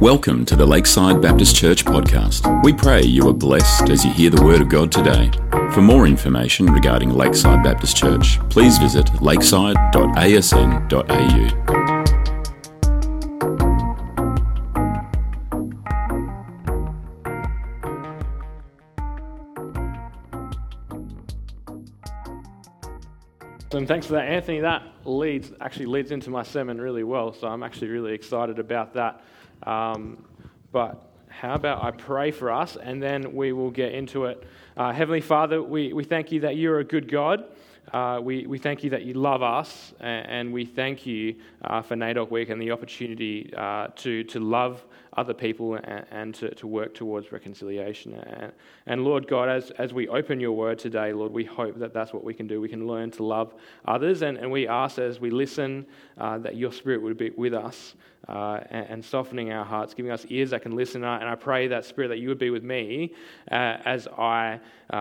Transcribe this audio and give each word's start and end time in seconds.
Welcome 0.00 0.46
to 0.46 0.56
the 0.56 0.64
Lakeside 0.64 1.20
Baptist 1.20 1.54
Church 1.54 1.84
podcast. 1.84 2.64
We 2.64 2.72
pray 2.72 3.02
you 3.02 3.28
are 3.28 3.34
blessed 3.34 3.90
as 3.90 4.02
you 4.02 4.10
hear 4.10 4.30
the 4.30 4.42
Word 4.42 4.62
of 4.62 4.70
God 4.70 4.90
today. 4.90 5.30
For 5.74 5.82
more 5.82 6.06
information 6.06 6.72
regarding 6.72 7.10
Lakeside 7.10 7.62
Baptist 7.62 7.98
Church, 7.98 8.40
please 8.48 8.78
visit 8.78 9.20
lakeside.asn.au. 9.20 11.90
And 23.72 23.86
thanks 23.86 24.06
for 24.06 24.14
that, 24.14 24.28
Anthony. 24.28 24.60
That 24.60 24.82
leads 25.04 25.52
actually 25.60 25.86
leads 25.86 26.10
into 26.10 26.30
my 26.30 26.42
sermon 26.42 26.80
really 26.80 27.04
well, 27.04 27.34
so 27.34 27.48
I'm 27.48 27.62
actually 27.62 27.88
really 27.88 28.14
excited 28.14 28.58
about 28.58 28.94
that. 28.94 29.22
Um, 29.64 30.24
but 30.72 31.10
how 31.28 31.54
about 31.54 31.82
I 31.82 31.90
pray 31.90 32.30
for 32.30 32.50
us 32.50 32.76
and 32.76 33.02
then 33.02 33.34
we 33.34 33.52
will 33.52 33.70
get 33.70 33.92
into 33.92 34.26
it. 34.26 34.44
Uh, 34.76 34.92
Heavenly 34.92 35.20
Father, 35.20 35.62
we, 35.62 35.92
we 35.92 36.04
thank 36.04 36.32
you 36.32 36.40
that 36.40 36.56
you're 36.56 36.80
a 36.80 36.84
good 36.84 37.10
God. 37.10 37.44
Uh, 37.92 38.20
we, 38.22 38.46
we 38.46 38.58
thank 38.58 38.84
you 38.84 38.90
that 38.90 39.02
you 39.02 39.14
love 39.14 39.42
us, 39.42 39.92
and, 39.98 40.26
and 40.28 40.52
we 40.52 40.64
thank 40.64 41.06
you 41.06 41.34
uh, 41.64 41.82
for 41.82 41.96
NAIDOC 41.96 42.30
Week 42.30 42.48
and 42.48 42.60
the 42.60 42.70
opportunity 42.70 43.52
uh, 43.56 43.88
to, 43.96 44.22
to 44.24 44.38
love 44.38 44.84
other 45.16 45.34
people 45.34 45.74
and, 45.74 46.06
and 46.10 46.34
to, 46.36 46.54
to 46.54 46.66
work 46.66 46.94
towards 46.94 47.32
reconciliation. 47.32 48.14
And, 48.14 48.52
and, 48.86 49.04
Lord 49.04 49.26
God, 49.26 49.48
as, 49.48 49.70
as 49.72 49.92
we 49.92 50.08
open 50.08 50.40
your 50.40 50.52
word 50.52 50.78
today, 50.78 51.12
Lord, 51.12 51.32
we 51.32 51.44
hope 51.44 51.78
that 51.78 51.92
that's 51.92 52.12
what 52.12 52.24
we 52.24 52.34
can 52.34 52.46
do. 52.46 52.60
We 52.60 52.68
can 52.68 52.86
learn 52.86 53.10
to 53.12 53.24
love 53.24 53.54
others, 53.84 54.22
and, 54.22 54.38
and 54.38 54.50
we 54.50 54.68
ask 54.68 54.98
as 54.98 55.20
we 55.20 55.30
listen 55.30 55.86
uh, 56.18 56.38
that 56.38 56.56
your 56.56 56.72
spirit 56.72 57.02
would 57.02 57.18
be 57.18 57.30
with 57.30 57.54
us 57.54 57.94
uh, 58.28 58.60
and, 58.70 58.86
and, 58.88 59.04
softening 59.04 59.50
our 59.52 59.64
hearts, 59.64 59.94
giving 59.94 60.12
us 60.12 60.24
ears 60.28 60.50
that 60.50 60.62
can 60.62 60.76
listen. 60.76 61.02
And 61.02 61.28
I 61.28 61.34
pray 61.34 61.68
that 61.68 61.84
spirit 61.84 62.08
that 62.08 62.18
you 62.18 62.28
would 62.28 62.38
be 62.38 62.50
with 62.50 62.62
me 62.62 63.14
uh, 63.50 63.78
as 63.84 64.06
I 64.08 64.60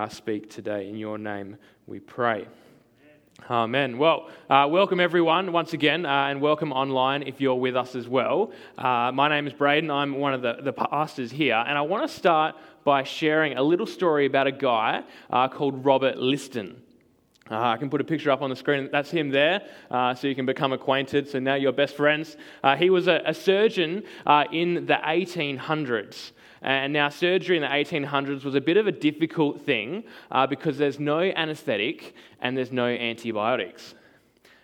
speak 0.09 0.49
today. 0.49 0.89
In 0.89 0.95
your 0.95 1.17
name 1.17 1.57
we 1.85 1.99
pray. 1.99 2.47
Amen. 3.47 3.97
Well, 3.97 4.29
uh, 4.49 4.67
welcome 4.69 4.99
everyone 4.99 5.51
once 5.51 5.73
again, 5.73 6.05
uh, 6.05 6.27
and 6.27 6.41
welcome 6.41 6.71
online 6.71 7.23
if 7.23 7.39
you're 7.39 7.55
with 7.55 7.75
us 7.75 7.95
as 7.95 8.07
well. 8.07 8.51
Uh, 8.77 9.11
my 9.13 9.29
name 9.29 9.47
is 9.47 9.53
Braden. 9.53 9.89
I'm 9.89 10.15
one 10.15 10.33
of 10.33 10.41
the, 10.41 10.57
the 10.61 10.73
pastors 10.73 11.31
here, 11.31 11.55
and 11.55 11.77
I 11.77 11.81
want 11.81 12.07
to 12.07 12.15
start 12.15 12.55
by 12.83 13.03
sharing 13.03 13.57
a 13.57 13.63
little 13.63 13.87
story 13.87 14.25
about 14.25 14.47
a 14.47 14.51
guy 14.51 15.03
uh, 15.29 15.47
called 15.47 15.83
Robert 15.85 16.17
Liston. 16.17 16.81
Uh, 17.49 17.59
I 17.59 17.77
can 17.77 17.89
put 17.89 18.01
a 18.01 18.03
picture 18.03 18.31
up 18.31 18.41
on 18.41 18.49
the 18.49 18.55
screen. 18.55 18.89
That's 18.91 19.09
him 19.09 19.29
there, 19.29 19.61
uh, 19.89 20.13
so 20.15 20.27
you 20.27 20.35
can 20.35 20.45
become 20.45 20.73
acquainted. 20.73 21.27
So 21.27 21.39
now 21.39 21.55
you're 21.55 21.71
best 21.71 21.95
friends. 21.95 22.37
he 22.77 22.89
was 22.89 23.07
a, 23.07 23.21
a 23.25 23.33
surgeon 23.33 24.03
in 24.51 24.85
the 24.85 24.99
1800s. 25.03 26.31
And 26.61 26.91
now, 26.91 27.09
surgery 27.09 27.55
in 27.55 27.61
the 27.61 27.69
1800s 27.69 28.43
was 28.43 28.55
a 28.55 28.61
bit 28.61 28.77
of 28.77 28.87
a 28.87 28.91
difficult 28.91 29.61
thing 29.61 30.03
uh, 30.29 30.45
because 30.45 30.77
there's 30.77 30.99
no 30.99 31.21
anesthetic 31.21 32.13
and 32.41 32.57
there's 32.57 32.71
no 32.71 32.87
antibiotics. 32.87 33.95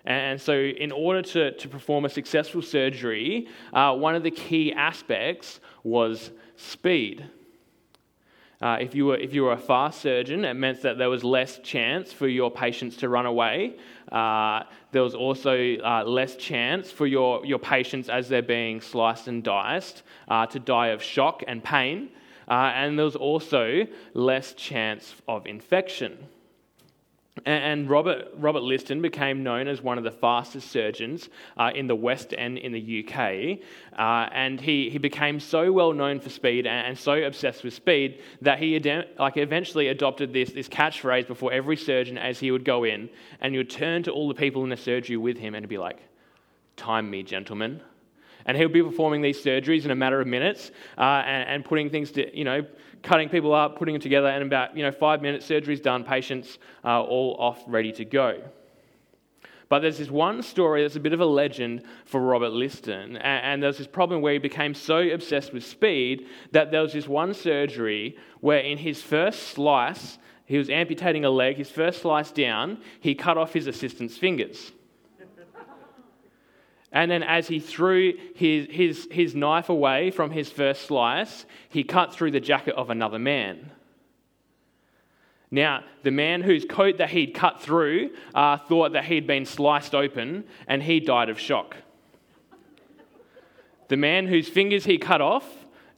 And 0.04 0.40
so, 0.40 0.54
in 0.54 0.92
order 0.92 1.22
to, 1.22 1.52
to 1.54 1.68
perform 1.68 2.06
a 2.06 2.10
successful 2.10 2.62
surgery, 2.62 3.48
uh, 3.74 3.96
one 3.96 4.14
of 4.14 4.24
the 4.24 4.32
key 4.32 4.74
aspects 4.74 5.62
was 5.84 6.32
speed. 6.58 7.26
Uh, 8.62 8.78
if, 8.80 8.96
you 8.96 9.06
were, 9.06 9.18
if 9.18 9.34
you 9.34 9.44
were 9.44 9.52
a 9.52 9.58
fast 9.58 10.02
surgeon, 10.02 10.46
it 10.46 10.54
meant 10.54 10.82
that 10.82 10.98
there 10.98 11.10
was 11.10 11.24
less 11.24 11.60
chance 11.60 12.14
for 12.14 12.28
your 12.28 12.50
patients 12.50 12.96
to 12.98 13.10
run 13.10 13.26
away. 13.26 13.76
Uh, 14.12 14.64
there 14.92 15.02
was 15.02 15.14
also 15.14 15.76
uh, 15.78 16.04
less 16.06 16.36
chance 16.38 16.90
for 16.90 17.06
your, 17.06 17.46
your 17.46 17.60
patients, 17.60 18.08
as 18.08 18.30
they're 18.30 18.42
being 18.42 18.80
sliced 18.80 19.28
and 19.28 19.44
diced, 19.44 20.04
uh, 20.30 20.46
to 20.46 20.60
die 20.60 20.88
of 20.88 21.04
shock 21.04 21.44
and 21.48 21.64
pain. 21.64 22.10
Uh, 22.48 22.72
and 22.76 22.98
there 22.98 23.06
was 23.06 23.16
also 23.16 23.86
less 24.14 24.54
chance 24.54 25.16
of 25.28 25.46
infection. 25.48 26.18
And 27.44 27.90
Robert, 27.90 28.30
Robert 28.38 28.64
Liston 28.64 29.02
became 29.02 29.44
known 29.44 29.68
as 29.68 29.82
one 29.82 29.98
of 29.98 30.06
the 30.06 30.12
fastest 30.12 30.72
surgeons 30.72 31.28
uh, 31.58 31.72
in 31.76 31.86
the 31.88 31.96
West 31.96 32.34
End 32.38 32.58
in 32.58 32.72
the 32.72 33.06
UK. 33.06 33.60
Uh, 34.00 34.30
and 34.32 34.62
he, 34.62 34.90
he 34.90 34.98
became 34.98 35.42
so 35.42 35.70
well 35.70 35.92
known 35.92 36.22
for 36.22 36.30
speed 36.30 36.66
and, 36.66 36.88
and 36.88 36.98
so 36.98 37.22
obsessed 37.24 37.66
with 37.66 37.74
speed 37.74 38.22
that 38.42 38.60
he 38.60 38.80
like 39.20 39.36
eventually 39.36 39.90
adopted 39.90 40.32
this, 40.32 40.52
this 40.52 40.70
catchphrase 40.70 41.28
before 41.28 41.52
every 41.52 41.76
surgeon 41.76 42.18
as 42.18 42.40
he 42.40 42.52
would 42.52 42.64
go 42.64 42.86
in. 42.86 43.10
And 43.42 43.54
he 43.54 43.58
would 43.58 43.70
turn 43.70 44.04
to 44.04 44.12
all 44.12 44.30
the 44.30 44.34
people 44.34 44.64
in 44.64 44.70
the 44.70 44.78
surgery 44.78 45.18
with 45.18 45.38
him 45.38 45.56
and 45.56 45.68
be 45.68 45.78
like, 45.78 46.00
Time 46.78 47.10
me, 47.10 47.24
gentlemen. 47.24 47.82
And 48.46 48.56
he'll 48.56 48.70
be 48.70 48.84
performing 48.84 49.22
these 49.22 49.44
surgeries 49.44 49.86
in 49.86 49.92
a 49.92 49.96
matter 49.96 50.22
of 50.22 50.28
minutes 50.28 50.72
uh, 50.98 51.24
and, 51.26 51.50
and, 51.50 51.66
putting 51.66 51.90
things 51.90 52.12
to, 52.12 52.38
you 52.38 52.44
know, 52.44 52.66
cutting 53.02 53.30
people 53.30 53.54
up, 53.54 53.78
putting 53.78 53.94
them 53.94 54.02
together, 54.02 54.28
and 54.28 54.44
about, 54.44 54.78
you 54.78 54.84
know, 54.84 54.92
five 54.92 55.22
minutes, 55.22 55.46
surgery's 55.46 55.82
done, 55.82 56.04
patients 56.04 56.60
all 56.84 57.36
off, 57.40 57.64
ready 57.68 57.92
to 57.94 58.06
go. 58.06 58.42
But 59.68 59.80
there's 59.80 59.98
this 59.98 60.12
one 60.12 60.42
story 60.44 60.84
that's 60.84 60.96
a 60.96 61.00
bit 61.00 61.14
of 61.14 61.20
a 61.20 61.26
legend 61.26 61.84
for 62.06 62.22
Robert 62.22 62.52
Liston. 62.52 63.18
And, 63.18 63.46
and 63.46 63.64
there's 63.64 63.78
this 63.78 63.88
problem 63.88 64.22
where 64.22 64.34
he 64.34 64.40
became 64.40 64.74
so 64.74 65.00
obsessed 65.00 65.54
with 65.54 65.66
speed 65.66 66.28
that 66.52 66.72
there 66.72 66.82
was 66.82 66.94
this 66.94 67.08
one 67.08 67.34
surgery 67.34 68.18
where, 68.42 68.60
in 68.60 68.78
his 68.78 69.02
first 69.02 69.50
slice, 69.50 70.18
he 70.46 70.58
was 70.58 70.70
amputating 70.70 71.26
a 71.26 71.30
leg, 71.30 71.58
his 71.58 71.72
first 71.72 72.02
slice 72.02 72.32
down, 72.32 72.80
he 73.00 73.16
cut 73.16 73.38
off 73.38 73.54
his 73.54 73.66
assistant's 73.66 74.18
fingers. 74.18 74.72
And 76.96 77.12
then, 77.12 77.24
as 77.24 77.50
he 77.50 77.60
threw 77.60 78.14
his, 78.36 78.68
his, 78.72 79.08
his 79.12 79.36
knife 79.36 79.68
away 79.68 80.12
from 80.12 80.32
his 80.32 80.50
first 80.50 80.84
slice, 80.84 81.46
he 81.68 81.84
cut 81.84 82.14
through 82.14 82.32
the 82.32 82.40
jacket 82.40 82.74
of 82.76 82.90
another 82.90 83.20
man. 83.20 83.70
Now, 85.52 85.84
the 86.04 86.12
man 86.12 86.42
whose 86.42 86.64
coat 86.64 87.00
that 87.00 87.10
he'd 87.10 87.34
cut 87.34 87.62
through 87.62 88.12
uh, 88.34 88.58
thought 88.58 88.94
that 88.94 89.04
he'd 89.04 89.28
been 89.28 89.46
sliced 89.46 89.94
open 89.94 90.46
and 90.68 90.82
he 90.82 91.02
died 91.02 91.28
of 91.28 91.38
shock. 91.38 91.76
The 93.90 93.98
man 93.98 94.26
whose 94.26 94.48
fingers 94.48 94.86
he 94.86 94.98
cut 94.98 95.20
off 95.20 95.46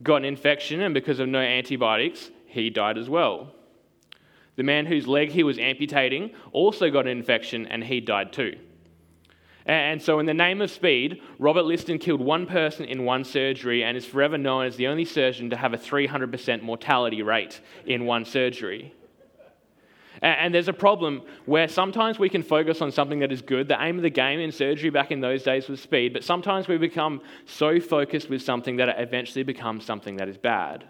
got 0.02 0.18
an 0.18 0.25
infection, 0.25 0.81
and 0.81 0.96
because 0.96 1.19
of 1.19 1.30
no 1.30 1.40
antibiotics, 1.40 2.31
he 2.47 2.72
died 2.72 2.97
as 2.97 3.07
well. 3.07 3.53
The 4.56 4.63
man 4.63 4.88
whose 4.88 5.07
leg 5.07 5.30
he 5.30 5.44
was 5.44 5.59
amputating 5.59 6.31
also 6.52 6.90
got 6.90 7.06
an 7.06 7.12
infection 7.12 7.68
and 7.68 7.84
he 7.84 8.02
died 8.02 8.34
too. 8.34 8.57
And 9.67 10.01
so, 10.01 10.19
in 10.19 10.25
the 10.25 10.33
name 10.33 10.61
of 10.61 10.72
speed, 10.72 11.22
Robert 11.39 11.63
Liston 11.63 12.00
killed 12.00 12.22
one 12.22 12.45
person 12.45 12.85
in 12.85 13.03
one 13.03 13.25
surgery 13.25 13.83
and 13.83 13.97
is 13.97 14.05
forever 14.05 14.38
known 14.38 14.66
as 14.66 14.78
the 14.78 14.88
only 14.88 15.03
surgeon 15.03 15.50
to 15.50 15.57
have 15.57 15.73
a 15.73 15.78
300% 15.78 16.61
mortality 16.61 17.22
rate 17.22 17.59
in 17.85 18.06
one 18.06 18.23
surgery. 18.23 18.94
And 20.22 20.53
there's 20.53 20.67
a 20.67 20.73
problem 20.73 21.22
where 21.45 21.67
sometimes 21.67 22.17
we 22.17 22.29
can 22.29 22.41
focus 22.41 22.81
on 22.81 22.91
something 22.91 23.19
that 23.19 23.31
is 23.31 23.41
good. 23.41 23.67
The 23.67 23.79
aim 23.79 23.97
of 23.97 24.03
the 24.03 24.09
game 24.09 24.39
in 24.39 24.51
surgery 24.51 24.89
back 24.89 25.11
in 25.11 25.22
those 25.22 25.44
days 25.44 25.67
was 25.67 25.79
speed, 25.79 26.13
but 26.13 26.23
sometimes 26.23 26.67
we 26.67 26.77
become 26.77 27.22
so 27.45 27.79
focused 27.79 28.29
with 28.29 28.41
something 28.41 28.77
that 28.77 28.89
it 28.89 28.95
eventually 28.97 29.44
becomes 29.44 29.85
something 29.85 30.16
that 30.17 30.27
is 30.27 30.38
bad. 30.38 30.85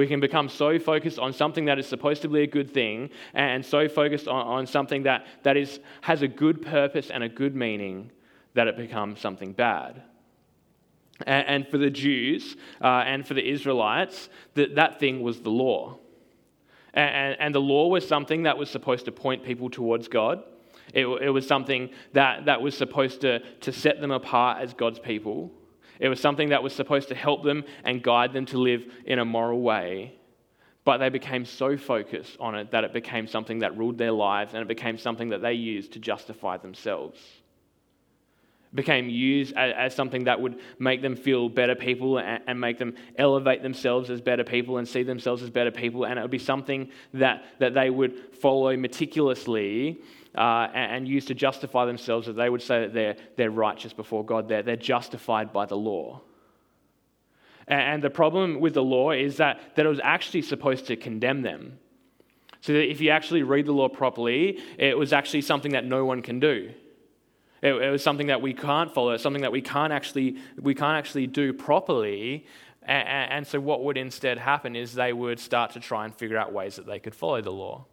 We 0.00 0.06
can 0.06 0.18
become 0.18 0.48
so 0.48 0.78
focused 0.78 1.18
on 1.18 1.34
something 1.34 1.66
that 1.66 1.78
is 1.78 1.86
supposed 1.86 2.22
to 2.22 2.28
be 2.28 2.40
a 2.40 2.46
good 2.46 2.72
thing 2.72 3.10
and 3.34 3.62
so 3.62 3.86
focused 3.86 4.28
on, 4.28 4.46
on 4.46 4.66
something 4.66 5.02
that, 5.02 5.26
that 5.42 5.58
is, 5.58 5.78
has 6.00 6.22
a 6.22 6.26
good 6.26 6.62
purpose 6.62 7.10
and 7.10 7.22
a 7.22 7.28
good 7.28 7.54
meaning 7.54 8.10
that 8.54 8.66
it 8.66 8.78
becomes 8.78 9.20
something 9.20 9.52
bad. 9.52 10.00
And, 11.26 11.46
and 11.48 11.68
for 11.68 11.76
the 11.76 11.90
Jews 11.90 12.56
uh, 12.80 13.04
and 13.04 13.28
for 13.28 13.34
the 13.34 13.46
Israelites, 13.46 14.30
that, 14.54 14.76
that 14.76 14.98
thing 15.00 15.20
was 15.20 15.42
the 15.42 15.50
law. 15.50 15.98
And, 16.94 17.36
and, 17.38 17.54
the 17.54 17.60
law 17.60 17.88
was 17.88 18.08
something 18.08 18.44
that 18.44 18.56
was 18.56 18.70
supposed 18.70 19.04
to 19.04 19.12
point 19.12 19.44
people 19.44 19.68
towards 19.68 20.08
God. 20.08 20.42
It, 20.94 21.04
it 21.04 21.28
was 21.28 21.46
something 21.46 21.90
that, 22.14 22.46
that 22.46 22.62
was 22.62 22.74
supposed 22.74 23.20
to, 23.20 23.40
to 23.40 23.70
set 23.70 24.00
them 24.00 24.12
apart 24.12 24.62
as 24.62 24.72
God's 24.72 24.98
people. 24.98 25.52
It 26.00 26.08
was 26.08 26.18
something 26.18 26.48
that 26.48 26.62
was 26.62 26.72
supposed 26.72 27.08
to 27.08 27.14
help 27.14 27.44
them 27.44 27.64
and 27.84 28.02
guide 28.02 28.32
them 28.32 28.46
to 28.46 28.58
live 28.58 28.86
in 29.04 29.18
a 29.18 29.24
moral 29.24 29.60
way. 29.60 30.14
But 30.82 30.96
they 30.96 31.10
became 31.10 31.44
so 31.44 31.76
focused 31.76 32.38
on 32.40 32.54
it 32.54 32.70
that 32.70 32.84
it 32.84 32.94
became 32.94 33.26
something 33.26 33.58
that 33.58 33.76
ruled 33.76 33.98
their 33.98 34.10
lives 34.10 34.54
and 34.54 34.62
it 34.62 34.68
became 34.68 34.96
something 34.96 35.28
that 35.28 35.42
they 35.42 35.52
used 35.52 35.92
to 35.92 35.98
justify 35.98 36.56
themselves. 36.56 37.20
It 38.72 38.76
became 38.76 39.10
used 39.10 39.54
as, 39.56 39.74
as 39.76 39.94
something 39.94 40.24
that 40.24 40.40
would 40.40 40.58
make 40.78 41.02
them 41.02 41.16
feel 41.16 41.50
better 41.50 41.74
people 41.74 42.18
and, 42.18 42.42
and 42.46 42.58
make 42.58 42.78
them 42.78 42.94
elevate 43.18 43.62
themselves 43.62 44.08
as 44.08 44.22
better 44.22 44.42
people 44.42 44.78
and 44.78 44.88
see 44.88 45.02
themselves 45.02 45.42
as 45.42 45.50
better 45.50 45.70
people. 45.70 46.06
And 46.06 46.18
it 46.18 46.22
would 46.22 46.30
be 46.30 46.38
something 46.38 46.88
that, 47.12 47.44
that 47.58 47.74
they 47.74 47.90
would 47.90 48.36
follow 48.36 48.74
meticulously 48.74 50.00
uh, 50.36 50.68
and, 50.74 50.92
and 50.92 51.08
use 51.08 51.24
to 51.26 51.34
justify 51.34 51.84
themselves, 51.84 52.26
that 52.26 52.34
they 52.34 52.48
would 52.48 52.62
say 52.62 52.80
that 52.80 52.94
they're, 52.94 53.16
they're 53.36 53.50
righteous 53.50 53.92
before 53.92 54.24
God, 54.24 54.48
they're, 54.48 54.62
they're 54.62 54.76
justified 54.76 55.52
by 55.52 55.66
the 55.66 55.76
law. 55.76 56.20
And, 57.66 57.80
and 57.80 58.02
the 58.02 58.10
problem 58.10 58.60
with 58.60 58.74
the 58.74 58.82
law 58.82 59.10
is 59.10 59.38
that, 59.38 59.60
that 59.76 59.86
it 59.86 59.88
was 59.88 60.00
actually 60.02 60.42
supposed 60.42 60.86
to 60.86 60.96
condemn 60.96 61.42
them. 61.42 61.78
So 62.60 62.74
that 62.74 62.90
if 62.90 63.00
you 63.00 63.10
actually 63.10 63.42
read 63.42 63.66
the 63.66 63.72
law 63.72 63.88
properly, 63.88 64.60
it 64.78 64.96
was 64.96 65.12
actually 65.12 65.42
something 65.42 65.72
that 65.72 65.84
no 65.84 66.04
one 66.04 66.20
can 66.20 66.40
do. 66.40 66.72
It, 67.62 67.74
it 67.74 67.90
was 67.90 68.02
something 68.02 68.28
that 68.28 68.42
we 68.42 68.54
can't 68.54 68.92
follow, 68.92 69.16
something 69.16 69.42
that 69.42 69.52
we 69.52 69.62
can't 69.62 69.92
actually, 69.92 70.38
we 70.60 70.74
can't 70.74 70.96
actually 70.96 71.26
do 71.26 71.52
properly. 71.52 72.46
And, 72.82 73.32
and 73.32 73.46
so, 73.46 73.60
what 73.60 73.84
would 73.84 73.96
instead 73.96 74.38
happen 74.38 74.76
is 74.76 74.94
they 74.94 75.12
would 75.12 75.38
start 75.38 75.72
to 75.72 75.80
try 75.80 76.04
and 76.04 76.14
figure 76.14 76.36
out 76.36 76.52
ways 76.52 76.76
that 76.76 76.86
they 76.86 76.98
could 76.98 77.14
follow 77.14 77.40
the 77.40 77.52
law. 77.52 77.86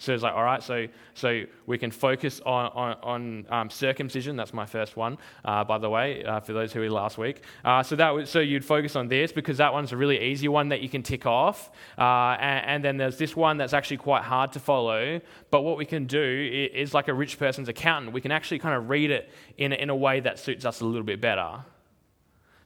So 0.00 0.14
it's 0.14 0.22
like, 0.22 0.34
all 0.34 0.44
right, 0.44 0.62
so, 0.62 0.86
so 1.14 1.42
we 1.66 1.76
can 1.76 1.90
focus 1.90 2.40
on, 2.46 2.66
on, 2.66 2.96
on 3.02 3.46
um, 3.50 3.70
circumcision. 3.70 4.36
That's 4.36 4.54
my 4.54 4.64
first 4.64 4.96
one, 4.96 5.18
uh, 5.44 5.64
by 5.64 5.78
the 5.78 5.90
way, 5.90 6.24
uh, 6.24 6.38
for 6.38 6.52
those 6.52 6.72
who 6.72 6.78
were 6.78 6.88
last 6.88 7.18
week. 7.18 7.42
Uh, 7.64 7.82
so, 7.82 7.96
that 7.96 8.28
so 8.28 8.38
you'd 8.38 8.64
focus 8.64 8.94
on 8.94 9.08
this 9.08 9.32
because 9.32 9.58
that 9.58 9.72
one's 9.72 9.90
a 9.90 9.96
really 9.96 10.20
easy 10.20 10.46
one 10.46 10.68
that 10.68 10.82
you 10.82 10.88
can 10.88 11.02
tick 11.02 11.26
off. 11.26 11.70
Uh, 11.98 12.36
and, 12.38 12.66
and, 12.66 12.84
then 12.84 12.96
there's 12.96 13.18
this 13.18 13.34
one 13.34 13.56
that's 13.56 13.72
actually 13.72 13.96
quite 13.96 14.22
hard 14.22 14.52
to 14.52 14.60
follow. 14.60 15.20
But 15.50 15.62
what 15.62 15.76
we 15.76 15.84
can 15.84 16.06
do 16.06 16.68
is 16.72 16.94
like 16.94 17.08
a 17.08 17.14
rich 17.14 17.36
person's 17.36 17.68
accountant. 17.68 18.12
We 18.12 18.20
can 18.20 18.30
actually 18.30 18.60
kind 18.60 18.76
of 18.76 18.88
read 18.88 19.10
it 19.10 19.30
in, 19.56 19.72
in 19.72 19.90
a 19.90 19.96
way 19.96 20.20
that 20.20 20.38
suits 20.38 20.64
us 20.64 20.80
a 20.80 20.84
little 20.84 21.02
bit 21.02 21.20
better. 21.20 21.64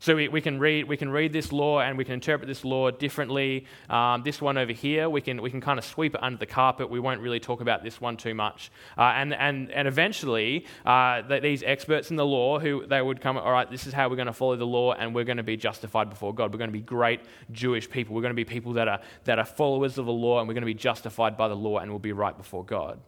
So 0.02 0.16
we, 0.16 0.26
we, 0.26 0.40
can 0.40 0.58
read, 0.58 0.88
we 0.88 0.96
can 0.96 1.10
read 1.10 1.32
this 1.32 1.52
law 1.52 1.78
and 1.78 1.96
we 1.96 2.04
can 2.04 2.14
interpret 2.14 2.48
this 2.48 2.64
law 2.64 2.90
differently. 2.90 3.66
Um, 3.88 4.24
this 4.24 4.40
one 4.40 4.58
over 4.58 4.72
here, 4.72 5.08
we 5.08 5.20
can, 5.20 5.40
we 5.40 5.48
can 5.48 5.60
kind 5.60 5.78
of 5.78 5.84
sweep 5.84 6.16
it 6.16 6.22
under 6.24 6.38
the 6.38 6.46
carpet. 6.46 6.90
We 6.90 6.98
won't 6.98 7.20
really 7.20 7.38
talk 7.38 7.60
about 7.60 7.84
this 7.84 8.00
one 8.00 8.16
too 8.16 8.34
much. 8.34 8.72
Uh, 8.98 9.02
and, 9.02 9.32
and, 9.32 9.70
and 9.70 9.86
eventually, 9.86 10.66
uh, 10.84 11.22
these 11.38 11.62
experts 11.62 12.10
in 12.10 12.16
the 12.16 12.26
law, 12.26 12.58
who 12.58 12.84
they 12.84 13.00
would 13.00 13.20
come, 13.20 13.38
all 13.38 13.52
right, 13.52 13.70
this 13.70 13.86
is 13.86 13.92
how 13.92 14.08
we're 14.08 14.16
going 14.16 14.26
to 14.26 14.32
follow 14.32 14.56
the 14.56 14.66
law 14.66 14.92
and 14.92 15.14
we're 15.14 15.22
going 15.22 15.36
to 15.36 15.44
be 15.44 15.56
justified 15.56 16.10
before 16.10 16.34
God. 16.34 16.52
We're 16.52 16.58
going 16.58 16.72
to 16.72 16.76
be 16.76 16.80
great 16.80 17.20
Jewish 17.52 17.88
people. 17.88 18.16
We're 18.16 18.22
going 18.22 18.34
to 18.34 18.34
be 18.34 18.44
people 18.44 18.72
that 18.72 18.88
are, 18.88 18.98
that 19.22 19.38
are 19.38 19.44
followers 19.44 19.98
of 19.98 20.06
the 20.06 20.12
law 20.12 20.40
and 20.40 20.48
we're 20.48 20.54
going 20.54 20.62
to 20.62 20.66
be 20.66 20.74
justified 20.74 21.36
by 21.36 21.46
the 21.46 21.54
law 21.54 21.78
and 21.78 21.88
we'll 21.88 22.00
be 22.00 22.10
right 22.10 22.36
before 22.36 22.64
God. 22.64 22.98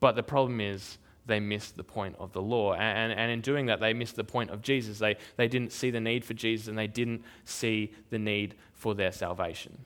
But 0.00 0.16
the 0.16 0.24
problem 0.24 0.60
is, 0.60 0.98
they 1.26 1.40
missed 1.40 1.76
the 1.76 1.84
point 1.84 2.16
of 2.18 2.32
the 2.32 2.42
law. 2.42 2.74
And, 2.74 3.12
and 3.12 3.30
in 3.30 3.40
doing 3.40 3.66
that, 3.66 3.80
they 3.80 3.92
missed 3.92 4.16
the 4.16 4.24
point 4.24 4.50
of 4.50 4.62
Jesus. 4.62 4.98
They, 4.98 5.16
they 5.36 5.48
didn't 5.48 5.72
see 5.72 5.90
the 5.90 6.00
need 6.00 6.24
for 6.24 6.34
Jesus 6.34 6.68
and 6.68 6.76
they 6.76 6.86
didn't 6.86 7.22
see 7.44 7.92
the 8.10 8.18
need 8.18 8.54
for 8.72 8.94
their 8.94 9.12
salvation. 9.12 9.84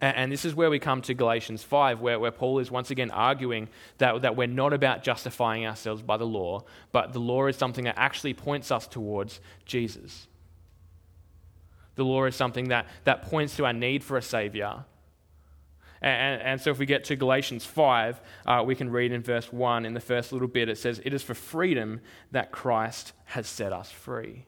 And, 0.00 0.16
and 0.16 0.32
this 0.32 0.44
is 0.44 0.54
where 0.54 0.70
we 0.70 0.78
come 0.78 1.02
to 1.02 1.14
Galatians 1.14 1.62
5, 1.62 2.00
where, 2.00 2.18
where 2.18 2.30
Paul 2.30 2.58
is 2.58 2.70
once 2.70 2.90
again 2.90 3.10
arguing 3.10 3.68
that, 3.98 4.22
that 4.22 4.36
we're 4.36 4.46
not 4.46 4.72
about 4.72 5.02
justifying 5.02 5.66
ourselves 5.66 6.02
by 6.02 6.16
the 6.16 6.26
law, 6.26 6.64
but 6.92 7.12
the 7.12 7.20
law 7.20 7.46
is 7.46 7.56
something 7.56 7.84
that 7.84 7.98
actually 7.98 8.34
points 8.34 8.70
us 8.70 8.86
towards 8.86 9.40
Jesus. 9.64 10.26
The 11.96 12.04
law 12.04 12.24
is 12.24 12.34
something 12.34 12.68
that, 12.68 12.86
that 13.04 13.22
points 13.22 13.56
to 13.56 13.66
our 13.66 13.72
need 13.72 14.02
for 14.02 14.16
a 14.16 14.22
Savior 14.22 14.84
and, 16.02 16.42
and, 16.42 16.60
so 16.60 16.70
if 16.70 16.78
we 16.78 16.86
get 16.86 17.04
to 17.04 17.16
Galatians 17.16 17.64
5, 17.64 18.20
uh, 18.46 18.62
we 18.66 18.74
can 18.74 18.90
read 18.90 19.12
in 19.12 19.22
verse 19.22 19.52
1 19.52 19.86
in 19.86 19.94
the 19.94 20.00
first 20.00 20.32
little 20.32 20.48
bit, 20.48 20.68
it 20.68 20.76
says, 20.76 21.00
It 21.04 21.14
is 21.14 21.22
for 21.22 21.34
freedom 21.34 22.00
that 22.30 22.52
Christ 22.52 23.12
has 23.24 23.46
set 23.46 23.72
us 23.72 23.90
free. 23.90 24.44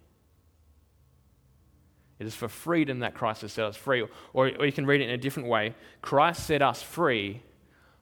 It 2.19 2.27
is 2.27 2.35
for 2.35 2.49
freedom 2.49 3.01
that 3.01 3.15
Christ 3.15 3.43
has 3.43 3.53
set 3.53 3.65
us 3.65 3.77
free. 3.77 4.03
Or, 4.33 4.51
or 4.59 4.67
you 4.67 4.73
can 4.73 4.87
read 4.87 5.01
it 5.01 5.05
in 5.05 5.11
a 5.11 5.19
different 5.19 5.49
way 5.49 5.75
Christ 6.03 6.47
set 6.47 6.63
us 6.63 6.83
free 6.83 7.43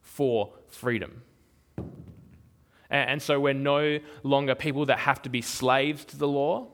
for 0.00 0.52
freedom. 0.68 1.22
And, 1.76 3.10
and 3.10 3.22
so 3.22 3.40
we're 3.40 3.54
no 3.54 3.98
longer 4.22 4.54
people 4.54 4.86
that 4.86 5.00
have 5.00 5.22
to 5.22 5.28
be 5.28 5.42
slaves 5.42 6.04
to 6.06 6.16
the 6.16 6.28
law. 6.28 6.68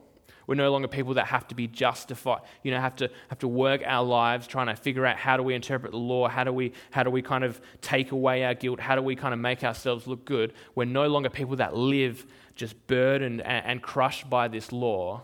We're 0.51 0.55
no 0.55 0.69
longer 0.69 0.89
people 0.89 1.13
that 1.13 1.27
have 1.27 1.47
to 1.47 1.55
be 1.55 1.65
justified, 1.65 2.41
you 2.61 2.71
know, 2.71 2.81
have 2.81 2.97
to, 2.97 3.09
have 3.29 3.39
to 3.39 3.47
work 3.47 3.83
our 3.85 4.03
lives 4.03 4.47
trying 4.47 4.67
to 4.67 4.75
figure 4.75 5.05
out 5.05 5.15
how 5.15 5.37
do 5.37 5.43
we 5.43 5.55
interpret 5.55 5.93
the 5.93 5.97
law, 5.97 6.27
how 6.27 6.43
do, 6.43 6.51
we, 6.51 6.73
how 6.89 7.03
do 7.03 7.09
we 7.09 7.21
kind 7.21 7.45
of 7.45 7.61
take 7.79 8.11
away 8.11 8.43
our 8.43 8.53
guilt, 8.53 8.81
how 8.81 8.97
do 8.97 9.01
we 9.01 9.15
kind 9.15 9.33
of 9.33 9.39
make 9.39 9.63
ourselves 9.63 10.07
look 10.07 10.25
good. 10.25 10.51
We're 10.75 10.83
no 10.83 11.07
longer 11.07 11.29
people 11.29 11.55
that 11.55 11.77
live 11.77 12.25
just 12.53 12.85
burdened 12.87 13.39
and, 13.39 13.65
and 13.65 13.81
crushed 13.81 14.29
by 14.29 14.49
this 14.49 14.73
law, 14.73 15.21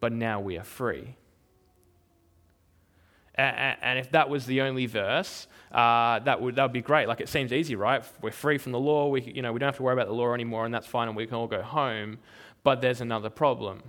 but 0.00 0.10
now 0.10 0.40
we 0.40 0.58
are 0.58 0.64
free. 0.64 1.14
And 3.36 4.00
if 4.00 4.10
that 4.10 4.28
was 4.28 4.46
the 4.46 4.62
only 4.62 4.86
verse, 4.86 5.46
uh, 5.70 6.18
that 6.20 6.40
would 6.40 6.56
that 6.56 6.62
would 6.64 6.72
be 6.72 6.80
great. 6.80 7.06
Like 7.06 7.20
it 7.20 7.28
seems 7.28 7.52
easy, 7.52 7.76
right? 7.76 8.02
We're 8.22 8.32
free 8.32 8.58
from 8.58 8.72
the 8.72 8.80
law. 8.80 9.08
We 9.08 9.20
you 9.20 9.42
know 9.42 9.52
we 9.52 9.60
don't 9.60 9.68
have 9.68 9.76
to 9.76 9.82
worry 9.82 9.92
about 9.92 10.08
the 10.08 10.14
law 10.14 10.32
anymore, 10.32 10.64
and 10.64 10.74
that's 10.74 10.86
fine, 10.86 11.06
and 11.06 11.16
we 11.16 11.26
can 11.26 11.36
all 11.36 11.46
go 11.46 11.62
home. 11.62 12.18
But 12.66 12.80
there's 12.80 13.00
another 13.00 13.30
problem. 13.30 13.80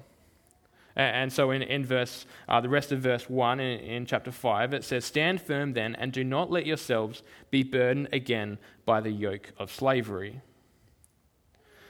And 0.96 1.34
so 1.34 1.50
in, 1.50 1.64
in 1.64 1.84
verse, 1.84 2.28
uh, 2.48 2.62
the 2.62 2.70
rest 2.70 2.92
of 2.92 3.00
verse 3.00 3.28
1 3.28 3.60
in, 3.60 3.80
in, 3.80 4.06
chapter 4.06 4.32
5, 4.32 4.72
it 4.72 4.84
says, 4.84 5.04
Stand 5.04 5.42
firm 5.42 5.74
then, 5.74 5.96
and 5.96 6.12
do 6.12 6.24
not 6.24 6.52
let 6.52 6.68
yourselves 6.68 7.24
be 7.50 7.64
burdened 7.64 8.10
again 8.14 8.60
by 8.86 9.02
the 9.02 9.10
yoke 9.10 9.52
of 9.58 9.72
slavery. 9.72 10.42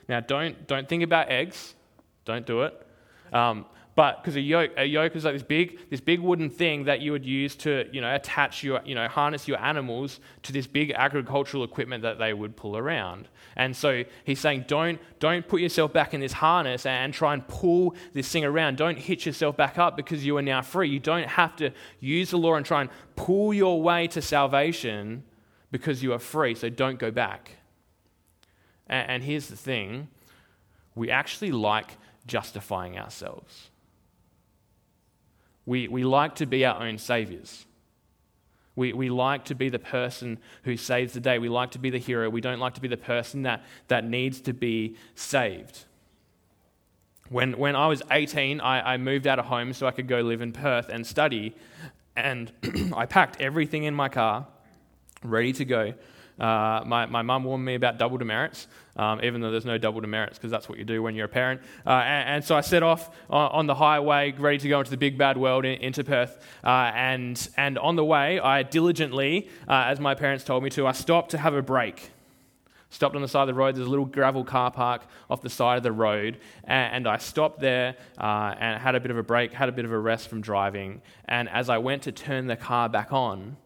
Now, 0.08 0.22
don't, 0.22 0.66
don't 0.66 0.88
think 0.88 1.04
about 1.04 1.30
eggs. 1.30 1.76
Don't 2.24 2.46
do 2.46 2.62
it. 2.62 2.88
Um, 3.34 3.66
but 3.98 4.22
because 4.22 4.36
a 4.36 4.42
yoke, 4.42 4.74
a 4.78 4.86
yoke 4.86 5.16
is 5.16 5.26
like 5.26 5.34
this 5.34 5.42
big, 5.42 5.80
this 5.90 6.02
big 6.02 6.20
wooden 6.20 6.52
thing 6.52 6.84
that 6.84 7.02
you 7.02 7.12
would 7.14 7.26
use 7.26 7.56
to, 7.56 7.90
you 7.92 8.00
know, 8.00 8.14
attach 8.14 8.64
your, 8.64 8.80
you 8.86 8.94
know, 8.94 9.08
harness 9.08 9.48
your 9.48 9.60
animals 9.60 10.20
to 10.44 10.54
this 10.54 10.68
big 10.68 10.92
agricultural 10.92 11.64
equipment 11.64 12.04
that 12.04 12.20
they 12.20 12.32
would 12.32 12.56
pull 12.56 12.78
around. 12.78 13.28
And 13.56 13.76
so 13.76 14.04
he's 14.24 14.40
saying, 14.40 14.66
don't, 14.68 15.02
don't 15.18 15.48
put 15.48 15.62
yourself 15.62 15.94
back 15.94 16.14
in 16.14 16.20
this 16.20 16.34
harness 16.34 16.86
and 16.86 17.12
try 17.12 17.34
and 17.34 17.48
pull 17.48 17.96
this 18.14 18.32
thing 18.32 18.46
around. 18.46 18.78
Don't 18.78 19.00
hitch 19.00 19.26
yourself 19.26 19.58
back 19.58 19.80
up 19.80 19.98
because 19.98 20.24
you 20.24 20.38
are 20.38 20.44
now 20.44 20.62
free. 20.62 20.90
You 20.90 21.00
don't 21.00 21.28
have 21.30 21.56
to 21.56 21.72
use 22.00 22.30
the 22.30 22.38
law 22.38 22.54
and 22.54 22.64
try 22.64 22.82
and 22.82 22.92
pull 23.16 23.52
your 23.52 23.82
way 23.82 24.06
to 24.10 24.22
salvation 24.22 25.24
because 25.72 26.04
you 26.04 26.14
are 26.14 26.20
free. 26.20 26.54
So 26.54 26.70
don't 26.70 27.00
go 27.00 27.10
back. 27.10 27.54
And, 28.86 29.10
and 29.10 29.24
here's 29.24 29.48
the 29.48 29.58
thing 29.58 30.10
we 30.94 31.10
actually 31.10 31.52
like 31.52 31.98
justifying 32.28 33.00
ourselves. 33.00 33.72
We, 35.68 35.90
we 35.90 36.06
like 36.06 36.36
to 36.36 36.48
be 36.48 36.66
our 36.66 36.82
own 36.82 36.98
saviors. 36.98 37.66
We, 38.76 38.94
we 38.94 39.10
like 39.10 39.46
to 39.46 39.56
be 39.56 39.70
the 39.70 39.80
person 39.80 40.40
who 40.64 40.78
saves 40.78 41.14
the 41.14 41.20
day. 41.20 41.40
We 41.40 41.50
like 41.50 41.72
to 41.72 41.80
be 41.80 41.90
the 41.90 41.98
hero. 41.98 42.30
We 42.30 42.42
don't 42.42 42.60
like 42.60 42.76
to 42.76 42.82
be 42.82 42.88
the 42.88 42.96
person 42.96 43.44
that, 43.44 43.64
that 43.90 44.06
needs 44.06 44.40
to 44.42 44.54
be 44.54 44.96
saved. 45.14 45.84
When, 47.30 47.58
when 47.58 47.76
I 47.76 47.88
was 47.88 48.02
18, 48.10 48.62
I, 48.62 48.94
I 48.94 48.98
moved 48.98 49.28
out 49.28 49.40
of 49.40 49.46
home 49.46 49.74
so 49.74 49.86
I 49.86 49.92
could 49.92 50.08
go 50.08 50.22
live 50.22 50.42
in 50.42 50.54
Perth 50.54 50.88
and 50.88 51.06
study. 51.06 51.54
And 52.16 52.52
I 52.96 53.06
packed 53.06 53.42
everything 53.42 53.84
in 53.84 53.94
my 53.94 54.08
car, 54.08 54.48
ready 55.22 55.52
to 55.54 55.66
go. 55.66 55.94
Uh, 56.40 56.84
my, 56.86 57.06
my 57.08 57.22
mum 57.22 57.44
warned 57.44 57.66
me 57.66 57.76
about 57.76 57.98
double 57.98 58.18
demerits, 58.18 58.68
um, 58.96 59.20
even 59.24 59.42
though 59.42 59.50
there's 59.50 59.66
no 59.66 59.78
double 59.78 60.02
demerits, 60.02 60.38
because 60.38 60.52
that's 60.52 60.70
what 60.70 60.78
you 60.78 60.86
do 60.86 61.02
when 61.02 61.16
you're 61.16 61.26
a 61.26 61.30
parent. 61.30 61.62
Uh, 61.86 61.90
and, 61.90 62.30
and, 62.30 62.44
so 62.44 62.56
I 62.56 62.62
set 62.62 62.84
off 62.84 63.10
on, 63.30 63.52
on, 63.52 63.68
the 63.68 63.76
highway, 63.76 64.34
ready 64.38 64.60
to 64.60 64.70
go 64.70 64.80
into 64.80 64.92
the 64.92 64.98
big 64.98 65.18
bad 65.18 65.38
world 65.38 65.66
in, 65.66 65.82
into 65.82 66.04
Perth. 66.04 66.40
Uh, 66.64 66.92
and, 66.94 67.50
and 67.58 67.80
on 67.80 67.96
the 67.96 68.06
way, 68.06 68.40
I 68.40 68.64
diligently, 68.64 69.50
uh, 69.68 69.86
as 69.88 70.00
my 70.00 70.14
parents 70.14 70.44
told 70.44 70.64
me 70.64 70.70
to, 70.72 70.86
I 70.86 70.92
stopped 70.92 71.32
to 71.32 71.40
have 71.40 71.56
a 71.56 71.62
break. 71.62 72.12
Stopped 72.90 73.16
on 73.16 73.22
the 73.22 73.28
side 73.28 73.42
of 73.42 73.48
the 73.48 73.54
road. 73.54 73.76
There's 73.76 73.88
a 73.88 73.90
little 73.90 74.06
gravel 74.06 74.46
car 74.46 74.72
park 74.72 75.02
off 75.30 75.42
the 75.42 75.50
side 75.50 75.78
of 75.78 75.84
the 75.84 75.92
road. 75.92 76.38
And, 76.64 76.96
and 76.96 77.08
I 77.08 77.18
stopped 77.18 77.60
there 77.60 77.96
uh, 78.18 78.56
and 78.60 78.80
had 78.80 78.96
a 78.96 79.00
bit 79.00 79.12
of 79.12 79.18
a 79.18 79.24
break, 79.24 79.54
had 79.54 79.70
a 79.70 79.74
bit 79.74 79.86
of 79.86 79.92
a 79.92 80.00
rest 80.00 80.30
from 80.30 80.40
driving. 80.42 81.02
And 81.26 81.50
as 81.50 81.68
I 81.70 81.80
went 81.80 82.04
to 82.04 82.12
turn 82.12 82.48
the 82.48 82.56
car 82.56 82.88
back 82.90 83.12
on, 83.12 83.58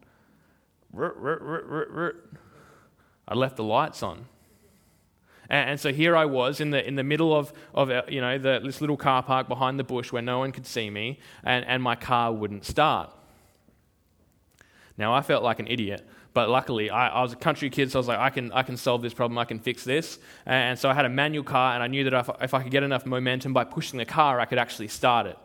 I 3.32 3.34
left 3.34 3.56
the 3.56 3.64
lights 3.64 4.02
on. 4.02 4.26
And, 5.48 5.70
and, 5.70 5.80
so 5.80 5.90
here 5.90 6.14
I 6.14 6.26
was 6.26 6.60
in 6.60 6.68
the, 6.68 6.86
in 6.86 6.96
the 6.96 7.02
middle 7.02 7.34
of, 7.34 7.50
of 7.74 7.90
uh, 7.90 8.02
you 8.06 8.20
know, 8.20 8.36
the, 8.36 8.60
this 8.62 8.82
little 8.82 8.98
car 8.98 9.22
park 9.22 9.48
behind 9.48 9.78
the 9.78 9.84
bush 9.84 10.12
where 10.12 10.20
no 10.20 10.40
one 10.40 10.52
could 10.52 10.66
see 10.66 10.90
me, 10.90 11.18
and, 11.42 11.64
and 11.64 11.82
my 11.82 11.96
car 11.96 12.30
wouldn't 12.30 12.66
start. 12.66 13.10
Now, 14.98 15.14
I 15.14 15.22
felt 15.22 15.42
like 15.42 15.60
an 15.60 15.66
idiot, 15.66 16.06
but 16.34 16.50
luckily 16.50 16.90
I, 16.90 17.08
I, 17.08 17.22
was 17.22 17.32
a 17.32 17.36
country 17.36 17.70
kid, 17.70 17.90
so 17.90 17.98
I 17.98 18.00
was 18.00 18.08
like, 18.08 18.18
I 18.18 18.28
can, 18.28 18.52
I 18.52 18.62
can 18.62 18.76
solve 18.76 19.00
this 19.00 19.14
problem, 19.14 19.38
I 19.38 19.46
can 19.46 19.58
fix 19.58 19.82
this. 19.82 20.18
And 20.44 20.78
so 20.78 20.90
I 20.90 20.94
had 20.94 21.06
a 21.06 21.08
manual 21.08 21.42
car, 21.42 21.72
and 21.72 21.82
I 21.82 21.86
knew 21.86 22.04
that 22.04 22.12
if, 22.12 22.28
if 22.42 22.52
I 22.52 22.62
could 22.62 22.70
get 22.70 22.82
enough 22.82 23.06
momentum 23.06 23.54
by 23.54 23.64
pushing 23.64 23.96
the 23.96 24.04
car, 24.04 24.40
I 24.40 24.44
could 24.44 24.58
actually 24.58 24.88
start 24.88 25.26
it. 25.26 25.38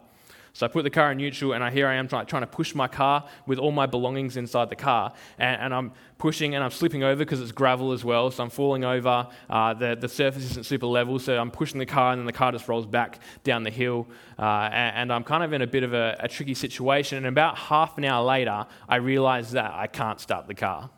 So 0.58 0.66
I 0.66 0.70
put 0.70 0.82
the 0.82 0.90
car 0.90 1.12
in 1.12 1.20
neutral, 1.20 1.54
and 1.54 1.64
I, 1.64 1.70
here 1.70 1.86
I 1.86 1.94
am 1.94 2.08
trying, 2.08 2.26
trying 2.26 2.42
to 2.42 2.48
push 2.48 2.74
my 2.74 2.88
car 2.88 3.30
with 3.46 3.60
all 3.60 3.72
my 3.72 3.86
belongings 3.86 4.38
inside 4.38 4.72
the 4.72 4.76
car. 4.76 5.14
And, 5.38 5.62
and 5.62 5.72
I'm 5.72 5.92
pushing 6.18 6.56
and 6.56 6.64
I'm 6.64 6.72
slipping 6.72 7.04
over 7.04 7.20
because 7.20 7.40
it's 7.42 7.52
gravel 7.52 7.92
as 7.92 8.04
well. 8.04 8.32
So 8.32 8.42
I'm 8.42 8.50
falling 8.50 8.84
over. 8.84 9.28
Uh, 9.48 9.76
the, 9.76 9.96
the 9.96 10.10
surface 10.10 10.46
isn't 10.46 10.66
super 10.66 10.88
level, 10.88 11.20
so 11.20 11.38
I'm 11.38 11.52
pushing 11.52 11.78
the 11.78 11.86
car, 11.86 12.12
and 12.12 12.20
then 12.20 12.26
the 12.26 12.34
car 12.34 12.52
just 12.52 12.68
rolls 12.68 12.88
back 12.88 13.20
down 13.44 13.62
the 13.62 13.70
hill. 13.70 14.08
Uh, 14.40 14.68
and, 14.74 14.96
and, 14.96 15.14
I'm 15.14 15.24
kind 15.24 15.44
of 15.44 15.54
in 15.54 15.62
a 15.62 15.68
bit 15.68 15.84
of 15.84 15.94
a, 15.94 16.18
a 16.22 16.28
tricky 16.28 16.56
situation. 16.56 17.20
And 17.20 17.28
about 17.28 17.56
half 17.56 18.00
an 18.00 18.06
hour 18.06 18.26
later, 18.26 18.66
I 18.90 18.96
realize 18.96 19.52
that 19.52 19.76
I 19.76 19.86
can't 19.86 20.20
start 20.20 20.48
the 20.48 20.56
car. 20.56 20.90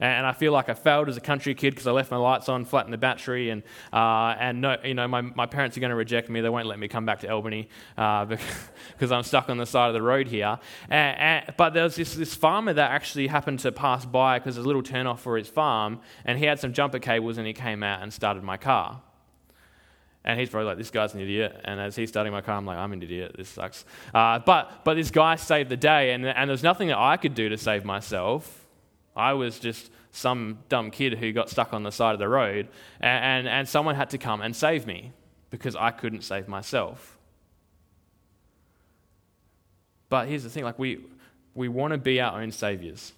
And 0.00 0.24
I 0.24 0.32
feel 0.32 0.52
like 0.52 0.68
I 0.68 0.74
failed 0.74 1.08
as 1.08 1.16
a 1.16 1.20
country 1.20 1.54
kid 1.54 1.70
because 1.70 1.88
I 1.88 1.90
left 1.90 2.10
my 2.10 2.16
lights 2.16 2.48
on, 2.48 2.64
flattened 2.64 2.92
the 2.92 2.98
battery, 2.98 3.50
and, 3.50 3.64
uh, 3.92 4.36
and 4.38 4.60
no, 4.60 4.76
you 4.84 4.94
know, 4.94 5.08
my, 5.08 5.22
my 5.22 5.46
parents 5.46 5.76
are 5.76 5.80
going 5.80 5.90
to 5.90 5.96
reject 5.96 6.28
me. 6.30 6.40
They 6.40 6.48
won't 6.48 6.66
let 6.66 6.78
me 6.78 6.86
come 6.86 7.04
back 7.04 7.20
to 7.20 7.28
Albany 7.28 7.68
uh, 7.96 8.24
because 8.92 9.10
I'm 9.10 9.24
stuck 9.24 9.48
on 9.50 9.58
the 9.58 9.66
side 9.66 9.88
of 9.88 9.94
the 9.94 10.02
road 10.02 10.28
here. 10.28 10.58
And, 10.88 11.18
and, 11.18 11.54
but 11.56 11.74
there 11.74 11.82
was 11.82 11.96
this, 11.96 12.14
this 12.14 12.32
farmer 12.34 12.72
that 12.72 12.92
actually 12.92 13.26
happened 13.26 13.58
to 13.60 13.72
pass 13.72 14.06
by 14.06 14.38
because 14.38 14.54
there's 14.54 14.64
a 14.64 14.68
little 14.68 14.82
turnoff 14.82 15.18
for 15.18 15.36
his 15.36 15.48
farm, 15.48 16.00
and 16.24 16.38
he 16.38 16.44
had 16.44 16.60
some 16.60 16.72
jumper 16.72 17.00
cables, 17.00 17.36
and 17.36 17.46
he 17.46 17.52
came 17.52 17.82
out 17.82 18.00
and 18.00 18.12
started 18.12 18.44
my 18.44 18.56
car. 18.56 19.02
And 20.24 20.38
he's 20.38 20.50
probably 20.50 20.66
like, 20.66 20.78
this 20.78 20.90
guy's 20.90 21.14
an 21.14 21.20
idiot. 21.20 21.60
And 21.64 21.80
as 21.80 21.96
he's 21.96 22.10
starting 22.10 22.32
my 22.32 22.42
car, 22.42 22.56
I'm 22.56 22.66
like, 22.66 22.76
I'm 22.76 22.92
an 22.92 23.02
idiot. 23.02 23.34
This 23.36 23.48
sucks. 23.48 23.84
Uh, 24.14 24.38
but, 24.38 24.84
but 24.84 24.94
this 24.94 25.10
guy 25.10 25.36
saved 25.36 25.70
the 25.70 25.76
day, 25.76 26.12
and, 26.12 26.24
and 26.24 26.50
there's 26.50 26.62
nothing 26.62 26.88
that 26.88 26.98
I 26.98 27.16
could 27.16 27.34
do 27.34 27.48
to 27.48 27.56
save 27.56 27.84
myself. 27.84 28.67
I 29.18 29.32
was 29.34 29.58
just 29.58 29.90
some 30.12 30.58
dumb 30.68 30.90
kid 30.90 31.18
who 31.18 31.32
got 31.32 31.50
stuck 31.50 31.74
on 31.74 31.82
the 31.82 31.92
side 31.92 32.12
of 32.12 32.18
the 32.18 32.28
road, 32.28 32.68
and, 33.00 33.24
and, 33.24 33.48
and 33.48 33.68
someone 33.68 33.94
had 33.94 34.10
to 34.10 34.18
come 34.18 34.40
and 34.40 34.54
save 34.54 34.86
me 34.86 35.12
because 35.50 35.76
I 35.76 35.90
couldn't 35.90 36.22
save 36.22 36.48
myself. 36.48 37.18
But 40.08 40.28
here's 40.28 40.44
the 40.44 40.50
thing 40.50 40.64
like, 40.64 40.78
we, 40.78 41.04
we 41.54 41.68
want 41.68 41.92
to 41.92 41.98
be 41.98 42.20
our 42.20 42.40
own 42.40 42.52
saviors. 42.52 43.12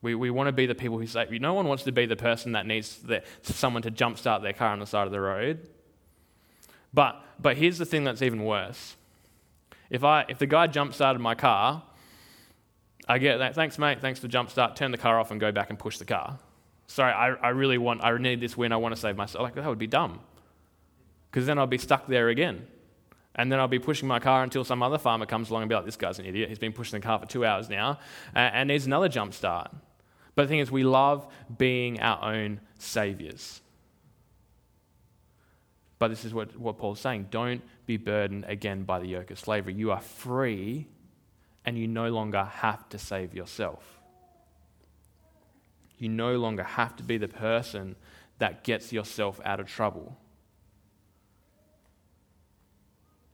We, 0.00 0.14
we 0.14 0.30
want 0.30 0.48
to 0.48 0.52
be 0.52 0.66
the 0.66 0.74
people 0.74 0.98
who 0.98 1.06
save 1.06 1.32
you. 1.32 1.38
No 1.38 1.54
one 1.54 1.66
wants 1.66 1.84
to 1.84 1.92
be 1.92 2.06
the 2.06 2.16
person 2.16 2.52
that 2.52 2.66
needs 2.66 2.96
the, 2.98 3.22
someone 3.42 3.82
to 3.82 3.90
jumpstart 3.90 4.42
their 4.42 4.52
car 4.52 4.68
on 4.68 4.80
the 4.80 4.86
side 4.86 5.06
of 5.06 5.12
the 5.12 5.20
road. 5.20 5.68
But, 6.92 7.20
but 7.40 7.56
here's 7.56 7.78
the 7.78 7.86
thing 7.86 8.04
that's 8.04 8.22
even 8.22 8.44
worse. 8.44 8.96
If, 9.90 10.04
I, 10.04 10.24
if 10.28 10.38
the 10.38 10.46
guy 10.46 10.68
jumpstarted 10.68 11.20
my 11.20 11.34
car 11.34 11.82
I 13.12 13.18
get 13.18 13.36
that. 13.40 13.54
Thanks, 13.54 13.78
mate. 13.78 14.00
Thanks 14.00 14.20
for 14.20 14.26
jump 14.26 14.50
start. 14.50 14.74
Turn 14.74 14.90
the 14.90 14.96
car 14.96 15.20
off 15.20 15.30
and 15.30 15.38
go 15.38 15.52
back 15.52 15.68
and 15.68 15.78
push 15.78 15.98
the 15.98 16.06
car. 16.06 16.38
Sorry, 16.86 17.12
I, 17.12 17.34
I 17.34 17.48
really 17.50 17.76
want, 17.76 18.02
I 18.02 18.16
need 18.16 18.40
this 18.40 18.56
win. 18.56 18.72
I 18.72 18.78
want 18.78 18.94
to 18.94 19.00
save 19.00 19.16
myself. 19.16 19.42
Like, 19.42 19.54
that 19.54 19.66
would 19.66 19.78
be 19.78 19.86
dumb. 19.86 20.20
Because 21.30 21.44
then 21.44 21.58
I'll 21.58 21.66
be 21.66 21.76
stuck 21.76 22.06
there 22.06 22.30
again. 22.30 22.66
And 23.34 23.52
then 23.52 23.60
I'll 23.60 23.68
be 23.68 23.78
pushing 23.78 24.08
my 24.08 24.18
car 24.18 24.42
until 24.42 24.64
some 24.64 24.82
other 24.82 24.96
farmer 24.96 25.26
comes 25.26 25.50
along 25.50 25.60
and 25.60 25.68
be 25.68 25.74
like, 25.74 25.84
this 25.84 25.96
guy's 25.96 26.18
an 26.20 26.24
idiot. 26.24 26.48
He's 26.48 26.58
been 26.58 26.72
pushing 26.72 26.98
the 26.98 27.04
car 27.04 27.18
for 27.18 27.26
two 27.26 27.44
hours 27.44 27.68
now 27.68 27.98
and, 28.34 28.54
and 28.54 28.68
needs 28.68 28.86
another 28.86 29.10
jump 29.10 29.34
start. 29.34 29.70
But 30.34 30.44
the 30.44 30.48
thing 30.48 30.60
is, 30.60 30.70
we 30.70 30.82
love 30.82 31.30
being 31.58 32.00
our 32.00 32.32
own 32.32 32.60
saviors. 32.78 33.60
But 35.98 36.08
this 36.08 36.24
is 36.24 36.32
what, 36.32 36.58
what 36.58 36.78
Paul's 36.78 37.00
saying. 37.00 37.26
Don't 37.30 37.60
be 37.84 37.98
burdened 37.98 38.46
again 38.48 38.84
by 38.84 39.00
the 39.00 39.06
yoke 39.06 39.30
of 39.30 39.38
slavery. 39.38 39.74
You 39.74 39.92
are 39.92 40.00
free 40.00 40.86
and 41.64 41.78
you 41.78 41.86
no 41.86 42.08
longer 42.08 42.44
have 42.44 42.88
to 42.90 42.98
save 42.98 43.34
yourself. 43.34 44.00
You 45.98 46.08
no 46.08 46.36
longer 46.36 46.64
have 46.64 46.96
to 46.96 47.02
be 47.02 47.18
the 47.18 47.28
person 47.28 47.94
that 48.38 48.64
gets 48.64 48.92
yourself 48.92 49.40
out 49.44 49.60
of 49.60 49.68
trouble. 49.68 50.16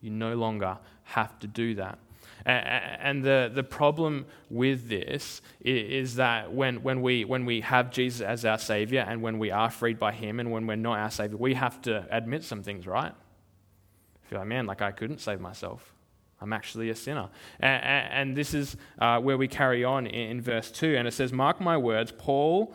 You 0.00 0.10
no 0.10 0.34
longer 0.34 0.78
have 1.04 1.38
to 1.40 1.46
do 1.46 1.74
that. 1.76 1.98
And 2.44 3.24
the, 3.24 3.50
the 3.52 3.62
problem 3.62 4.26
with 4.48 4.88
this 4.88 5.42
is 5.60 6.16
that 6.16 6.52
when, 6.52 6.82
when, 6.82 7.02
we, 7.02 7.24
when 7.24 7.44
we 7.44 7.62
have 7.62 7.90
Jesus 7.90 8.20
as 8.20 8.44
our 8.44 8.58
Savior 8.58 9.04
and 9.06 9.22
when 9.22 9.38
we 9.38 9.50
are 9.50 9.70
freed 9.70 9.98
by 9.98 10.12
Him 10.12 10.38
and 10.38 10.50
when 10.50 10.66
we're 10.66 10.76
not 10.76 10.98
our 10.98 11.10
Savior, 11.10 11.36
we 11.36 11.54
have 11.54 11.82
to 11.82 12.06
admit 12.10 12.44
some 12.44 12.62
things, 12.62 12.86
right? 12.86 13.12
Feel 14.24 14.38
like, 14.40 14.48
man, 14.48 14.66
like 14.66 14.82
I 14.82 14.92
couldn't 14.92 15.20
save 15.20 15.40
myself. 15.40 15.94
I'm 16.40 16.52
actually 16.52 16.90
a 16.90 16.94
sinner. 16.94 17.28
And, 17.60 17.82
and 18.12 18.36
this 18.36 18.54
is 18.54 18.76
uh, 18.98 19.20
where 19.20 19.36
we 19.36 19.48
carry 19.48 19.84
on 19.84 20.06
in, 20.06 20.30
in, 20.30 20.40
verse 20.40 20.70
2. 20.70 20.96
And 20.96 21.08
it 21.08 21.12
says, 21.12 21.32
Mark 21.32 21.60
my 21.60 21.76
words, 21.76 22.12
Paul, 22.16 22.74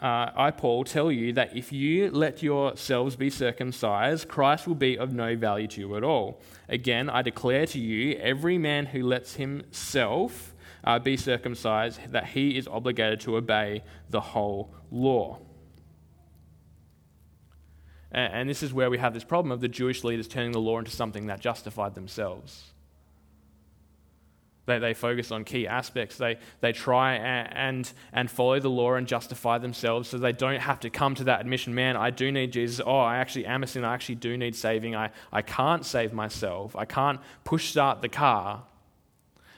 uh, 0.00 0.30
I, 0.34 0.50
Paul, 0.50 0.84
tell 0.84 1.12
you 1.12 1.32
that 1.34 1.56
if 1.56 1.72
you 1.72 2.10
let 2.10 2.42
yourselves 2.42 3.14
be 3.14 3.30
circumcised, 3.30 4.28
Christ 4.28 4.66
will 4.66 4.74
be 4.74 4.98
of 4.98 5.12
no 5.12 5.36
value 5.36 5.68
to 5.68 5.80
you 5.80 5.96
at 5.96 6.02
all. 6.02 6.40
Again, 6.68 7.10
I 7.10 7.22
declare 7.22 7.66
to 7.66 7.78
you, 7.78 8.16
every 8.18 8.58
man 8.58 8.86
who 8.86 9.04
lets 9.04 9.34
himself 9.34 10.54
uh, 10.84 10.98
be 10.98 11.16
circumcised, 11.16 12.00
that 12.10 12.26
he 12.26 12.56
is 12.56 12.66
obligated 12.66 13.20
to 13.20 13.36
obey 13.36 13.84
the 14.10 14.20
whole 14.20 14.74
law. 14.90 15.38
And, 18.10 18.32
and 18.32 18.48
this 18.48 18.62
is 18.62 18.72
where 18.72 18.90
we 18.90 18.98
have 18.98 19.14
this 19.14 19.24
problem 19.24 19.52
of 19.52 19.60
the 19.60 19.68
Jewish 19.68 20.02
leaders 20.02 20.26
turning 20.26 20.52
the 20.52 20.60
law 20.60 20.78
into 20.78 20.90
something 20.90 21.26
that 21.26 21.40
justified 21.40 21.94
themselves. 21.94 22.71
They, 24.66 24.78
they 24.78 24.94
focus 24.94 25.32
on 25.32 25.44
key 25.44 25.66
aspects. 25.66 26.16
They, 26.16 26.38
they 26.60 26.72
try 26.72 27.14
and, 27.14 27.92
and, 28.12 28.30
follow 28.30 28.60
the 28.60 28.70
law 28.70 28.94
and 28.94 29.06
justify 29.06 29.58
themselves 29.58 30.08
so 30.08 30.18
they 30.18 30.32
don't 30.32 30.60
have 30.60 30.80
to 30.80 30.90
come 30.90 31.14
to 31.16 31.24
that 31.24 31.40
admission 31.40 31.74
man, 31.74 31.96
I 31.96 32.10
do 32.10 32.30
need 32.30 32.52
Jesus. 32.52 32.80
Oh, 32.84 32.98
I 32.98 33.16
actually 33.16 33.46
am 33.46 33.62
a 33.62 33.66
sinner. 33.66 33.88
I 33.88 33.94
actually 33.94 34.14
do 34.16 34.36
need 34.36 34.54
saving. 34.54 34.94
I, 34.94 35.10
I 35.32 35.42
can't 35.42 35.84
save 35.84 36.12
myself. 36.12 36.76
I 36.76 36.84
can't 36.84 37.20
push 37.44 37.70
start 37.70 38.02
the 38.02 38.08
car. 38.08 38.62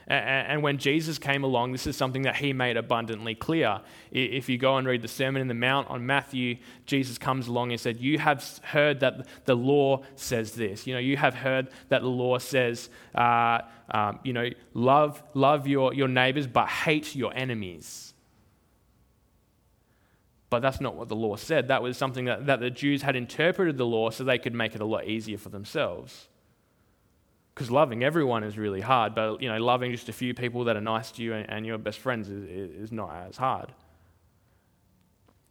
And 0.07 0.63
when 0.63 0.77
Jesus 0.77 1.19
came 1.19 1.45
along, 1.45 1.73
this 1.73 1.87
is 1.87 1.97
something 1.97 2.23
that 2.23 2.37
he 2.37 2.53
made 2.53 2.77
abundantly 2.77 3.35
clear. 3.35 3.81
If 4.11 4.51
you 4.51 4.59
go 4.59 4.77
and 4.77 4.87
read 4.87 5.01
the 5.01 5.09
Sermon 5.09 5.41
in 5.41 5.49
the 5.49 5.55
Mount 5.55 5.89
on 5.89 6.05
Matthew, 6.05 6.59
Jesus 6.85 7.17
comes 7.17 7.49
along 7.49 7.73
and 7.73 7.81
said, 7.81 7.99
You 8.01 8.19
have 8.19 8.61
heard 8.65 9.01
that 9.01 9.27
the 9.47 9.55
law 9.55 10.03
says 10.15 10.53
this. 10.53 10.87
You 10.87 10.95
know, 10.95 11.01
you 11.01 11.17
have 11.17 11.35
heard 11.35 11.69
that 11.89 12.03
the 12.03 12.09
law 12.09 12.39
says, 12.39 12.91
uh, 13.15 13.61
um, 13.91 14.19
you 14.25 14.35
know, 14.35 14.51
love, 14.75 15.23
love 15.33 15.67
your, 15.67 15.95
your 15.95 16.09
neighbors, 16.09 16.47
but 16.47 16.69
hate 16.69 17.15
your 17.17 17.33
enemies. 17.35 18.13
But 20.51 20.61
that's 20.61 20.81
not 20.81 20.97
what 20.97 21.09
the 21.09 21.17
law 21.17 21.37
said. 21.37 21.69
That 21.69 21.83
was 21.83 21.97
something 21.97 22.27
that, 22.27 22.47
that 22.47 22.61
the 22.61 22.71
Jews 22.71 23.03
had 23.03 23.17
interpreted 23.17 23.79
the 23.79 23.87
law 23.87 24.11
so 24.11 24.23
they 24.23 24.39
could 24.39 24.55
make 24.55 24.75
it 24.75 24.83
a 24.83 24.85
lot 24.85 25.07
easier 25.07 25.39
for 25.39 25.49
themselves 25.49 26.29
because 27.55 27.71
loving 27.71 28.03
everyone 28.03 28.43
is 28.43 28.59
really 28.59 28.81
hard, 28.81 29.15
but 29.15 29.41
you 29.41 29.49
know, 29.49 29.59
loving 29.59 29.93
just 29.93 30.09
a 30.09 30.13
few 30.13 30.35
people 30.35 30.65
that 30.65 30.77
are 30.77 30.81
nice 30.81 31.13
to 31.13 31.23
you 31.23 31.35
and, 31.35 31.49
and 31.49 31.65
your 31.65 31.79
best 31.79 32.01
friends 32.01 32.29
is, 32.29 32.45
is 32.71 32.93
not 32.93 33.15
as 33.29 33.37
hard. 33.37 33.73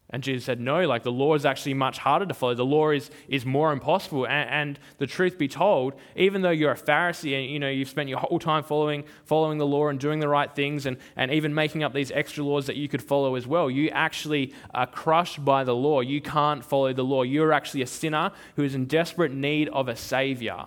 And 0.10 0.22
Jesus 0.22 0.46
said, 0.46 0.60
No, 0.60 0.86
like 0.86 1.02
the 1.02 1.12
law 1.12 1.34
is 1.34 1.44
actually 1.44 1.74
much 1.74 1.98
harder 1.98 2.26
to 2.26 2.34
follow. 2.36 2.54
The 2.54 2.66
law 2.66 2.92
is, 2.92 3.10
is 3.28 3.46
more 3.46 3.72
impossible. 3.72 4.28
And, 4.28 4.50
and, 4.50 4.80
the 5.00 5.08
truth 5.08 5.40
be 5.40 5.48
told, 5.48 5.94
even 6.16 6.44
though 6.44 6.52
you're 6.52 6.72
a 6.72 6.78
Pharisee 6.78 7.36
and 7.42 7.50
you 7.50 7.58
know 7.58 7.70
you've 7.70 7.90
spent 7.90 8.10
your 8.10 8.20
whole 8.20 8.38
time 8.38 8.64
following, 8.64 9.06
following 9.26 9.58
the 9.58 9.66
law 9.66 9.88
and 9.88 10.00
doing 10.00 10.20
the 10.20 10.28
right 10.28 10.54
things 10.54 10.86
and, 10.86 10.98
and 11.16 11.32
even 11.32 11.56
making 11.56 11.84
up 11.84 11.94
these 11.94 12.12
extra 12.12 12.44
laws 12.44 12.68
that 12.68 12.76
you 12.76 12.88
could 12.88 13.02
follow 13.02 13.36
as 13.36 13.48
well, 13.48 13.72
you 13.72 13.90
actually 13.90 14.54
are 14.74 14.86
crushed 14.86 15.44
by 15.44 15.64
the 15.64 15.74
law. 15.74 16.02
You 16.02 16.22
can't 16.22 16.64
follow 16.64 16.94
the 16.94 17.04
law. 17.04 17.24
You're 17.24 17.54
actually 17.54 17.82
a 17.82 17.88
sinner 17.88 18.32
who 18.56 18.64
is 18.64 18.76
in 18.76 18.86
desperate 18.86 19.32
need 19.32 19.70
of 19.70 19.88
a 19.88 19.96
savior 19.96 20.66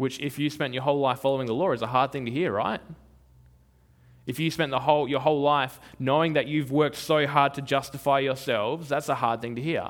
which, 0.00 0.18
if 0.18 0.38
you 0.38 0.48
spent 0.48 0.72
your 0.72 0.82
whole 0.82 0.98
life 0.98 1.20
following 1.20 1.46
the 1.46 1.52
law, 1.52 1.72
is 1.72 1.82
a 1.82 1.86
hard 1.86 2.10
thing 2.10 2.24
to 2.24 2.30
hear, 2.30 2.50
right? 2.50 2.80
If 4.26 4.40
you 4.40 4.50
spent 4.50 4.70
the 4.70 4.78
whole, 4.78 5.06
your 5.06 5.20
whole 5.20 5.42
life 5.42 5.78
knowing 5.98 6.32
that 6.32 6.46
you've 6.46 6.72
worked 6.72 6.96
so 6.96 7.26
hard 7.26 7.52
to 7.54 7.60
justify 7.60 8.20
yourselves, 8.20 8.88
that's 8.88 9.10
a 9.10 9.16
hard 9.16 9.42
thing 9.42 9.56
to 9.56 9.60
hear. 9.60 9.86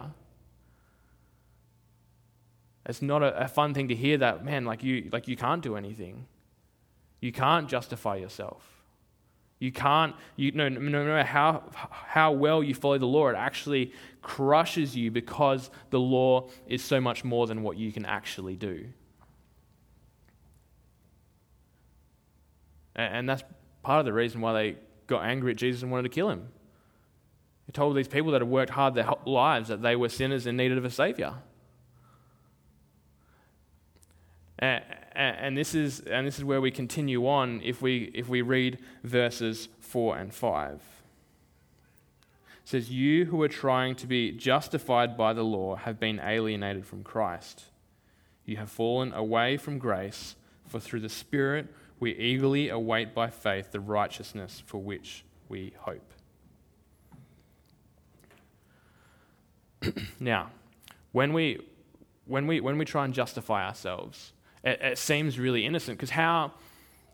It's 2.87 3.01
not 3.01 3.23
a, 3.23 3.45
a 3.45 3.47
fun 3.47 3.73
thing 3.73 3.87
to 3.87 3.95
hear 3.95 4.19
that, 4.19 4.45
man, 4.45 4.65
like 4.65 4.83
you, 4.83 5.09
like 5.13 5.29
you 5.29 5.37
can't 5.37 5.63
do 5.63 5.77
anything. 5.77 6.27
You 7.21 7.31
can't 7.31 7.69
justify 7.69 8.17
yourself. 8.17 8.65
You 9.61 9.71
can't, 9.71 10.17
you, 10.35 10.51
no, 10.51 10.69
no 10.69 10.81
matter 10.81 11.23
how, 11.23 11.63
how 11.77 12.33
well 12.33 12.65
you 12.65 12.75
follow 12.75 12.99
the 12.99 13.07
law, 13.07 13.29
it 13.29 13.37
actually 13.37 13.93
crushes 14.23 14.97
you 14.97 15.13
because 15.13 15.71
the 15.91 16.01
law 16.01 16.49
is 16.67 16.83
so 16.83 17.01
much 17.01 17.23
more 17.23 17.47
than 17.47 17.63
what 17.63 17.77
you 17.77 17.93
can 17.93 18.05
actually 18.05 18.57
do. 18.57 18.89
And 23.01 23.29
that's 23.29 23.43
part 23.83 24.01
of 24.01 24.07
the 24.07 24.13
reason 24.13 24.41
why 24.41 24.53
they 24.53 24.77
got 25.07 25.25
angry 25.25 25.53
at 25.53 25.57
Jesus 25.57 25.83
and 25.83 25.91
wanted 25.91 26.05
to 26.05 26.09
kill 26.09 26.31
him. 26.31 26.49
He 27.67 27.73
told 27.73 27.97
these 27.97 28.09
people 28.09 28.33
that 28.33 28.41
had 28.41 28.51
worked 28.51 28.71
hard 28.71 28.95
their 28.95 29.09
lives 29.25 29.69
that 29.69 29.83
they 29.83 29.97
were 29.97 30.09
sinners 30.09 30.47
in 30.47 30.57
need 30.57 30.73
of 30.73 30.85
a 30.85 30.91
Savior. 30.91 31.35
And, 34.59 35.57
this 35.57 35.75
is, 35.75 36.01
and 36.01 36.27
this 36.27 36.39
is 36.39 36.45
where 36.45 36.61
we 36.61 36.71
continue 36.71 37.27
on 37.27 37.61
if 37.63 37.81
we, 37.81 38.11
if 38.15 38.29
we 38.29 38.43
read 38.43 38.79
verses 39.03 39.69
4 39.81 40.19
and 40.19 40.35
5. 40.35 40.75
It 40.75 40.81
says, 42.65 42.91
You 42.91 43.27
who 43.27 43.41
are 43.43 43.49
trying 43.49 43.95
to 43.97 44.07
be 44.07 44.33
justified 44.33 45.17
by 45.17 45.33
the 45.33 45.43
law 45.43 45.77
have 45.77 45.99
been 45.99 46.21
alienated 46.21 46.87
from 46.87 47.03
Christ. 47.03 47.65
You 48.45 48.59
have 48.59 48.71
fallen 48.71 49.13
away 49.13 49.57
from 49.57 49.79
grace, 49.79 50.37
for 50.67 50.79
through 50.79 51.01
the 51.01 51.09
Spirit 51.09 51.73
we 52.01 52.13
eagerly 52.13 52.71
await 52.71 53.15
by 53.15 53.29
faith 53.29 53.71
the 53.71 53.81
righteousness 53.81 54.63
for 54.67 54.79
which 54.79 55.25
we 55.49 55.73
hope. 55.79 56.13
now, 60.21 60.51
when 61.13 61.33
we, 61.33 61.61
when, 62.27 62.47
we, 62.47 62.61
when 62.61 62.79
we 62.79 62.85
try 62.85 63.05
and 63.05 63.15
justify 63.15 63.67
ourselves, 63.67 64.33
it, 64.65 64.81
it 64.83 64.99
seems 64.99 65.39
really 65.39 65.65
innocent 65.65 65.97
because 65.99 66.11
how, 66.11 66.53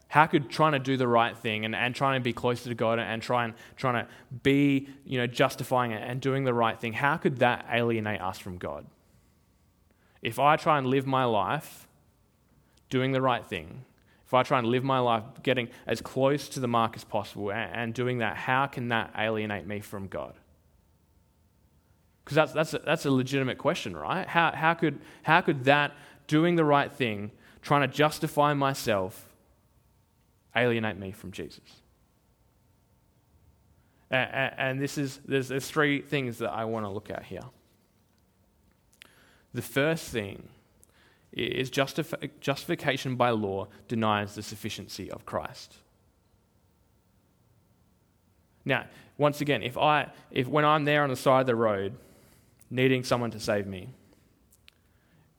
How 0.09 0.27
could 0.27 0.49
trying 0.49 0.73
to 0.73 0.79
do 0.79 0.97
the 0.97 1.09
right 1.09 1.37
thing 1.37 1.65
and, 1.65 1.75
and 1.75 1.95
trying 1.95 2.21
to 2.21 2.25
be 2.25 2.33
closer 2.33 2.69
to 2.69 2.75
God 2.75 2.99
and 2.99 3.21
trying, 3.21 3.55
trying 3.77 4.05
to 4.05 4.11
be, 4.43 4.89
you 5.05 5.19
know, 5.19 5.27
justifying 5.27 5.91
it 5.91 6.03
and 6.09 6.21
doing 6.21 6.45
the 6.45 6.55
right 6.55 6.79
thing, 6.79 6.93
how 6.93 7.17
could 7.17 7.39
that 7.39 7.67
alienate 7.71 8.21
us 8.21 8.39
from 8.39 8.57
God? 8.57 8.87
If 10.23 10.39
I 10.39 10.57
try 10.57 10.79
and 10.79 10.87
live 10.87 11.07
my 11.07 11.25
life 11.25 11.89
doing 12.89 13.13
the 13.13 13.21
right 13.21 13.45
thing, 13.45 13.85
if 14.27 14.35
I 14.35 14.43
try 14.43 14.59
and 14.59 14.67
live 14.67 14.83
my 14.83 14.99
life 14.99 15.23
getting 15.45 15.69
as 15.87 16.01
close 16.01 16.49
to 16.51 16.61
the 16.61 16.67
mark 16.67 16.97
as 16.97 17.05
possible 17.05 17.53
and, 17.53 17.95
doing 17.95 18.19
that, 18.19 18.37
how 18.37 18.67
can 18.67 18.89
that 18.89 19.13
alienate 19.17 19.67
me 19.67 19.79
from 19.79 20.09
God? 20.09 20.35
Because 22.25 22.35
that's, 22.35 22.53
that's, 22.53 22.75
a, 22.75 22.79
that's 22.81 23.07
a 23.07 23.11
legitimate 23.11 23.57
question, 23.57 23.97
right? 23.97 24.27
How, 24.27 24.51
how, 24.51 24.75
could, 24.75 24.99
how 25.23 25.43
could 25.43 25.65
that 25.65 25.93
doing 26.27 26.57
the 26.57 26.65
right 26.65 26.91
thing, 26.91 27.31
trying 27.63 27.83
to 27.83 27.89
justify 27.89 28.53
myself, 28.53 29.29
alienate 30.57 30.97
me 30.97 31.13
from 31.13 31.31
Jesus? 31.31 31.61
And, 34.11 34.53
and 34.59 34.81
this 34.83 34.99
is, 34.99 35.21
there's, 35.25 35.47
there's 35.47 35.71
three 35.71 36.01
things 36.01 36.39
that 36.39 36.51
I 36.51 36.65
want 36.65 36.85
to 36.85 36.91
look 36.91 37.11
at 37.11 37.23
here. 37.23 37.45
The 39.55 39.63
first 39.63 40.09
thing 40.09 40.49
is 41.37 41.71
justif- 41.71 42.31
justification 42.41 43.17
by 43.17 43.31
law 43.31 43.69
denies 43.89 44.35
the 44.35 44.43
sufficiency 44.43 45.11
of 45.11 45.27
Christ. 45.27 45.77
Now, 48.65 48.87
once 49.19 49.41
again, 49.41 49.63
if 49.63 49.79
I, 49.79 50.11
if 50.31 50.49
when 50.49 50.65
I'm 50.65 50.85
there 50.85 51.03
on 51.03 51.11
the 51.11 51.17
side 51.17 51.43
of 51.43 51.47
the 51.47 51.55
road 51.55 51.95
needing 52.71 53.05
someone 53.05 53.31
to 53.31 53.41
save 53.41 53.67
me. 53.67 53.89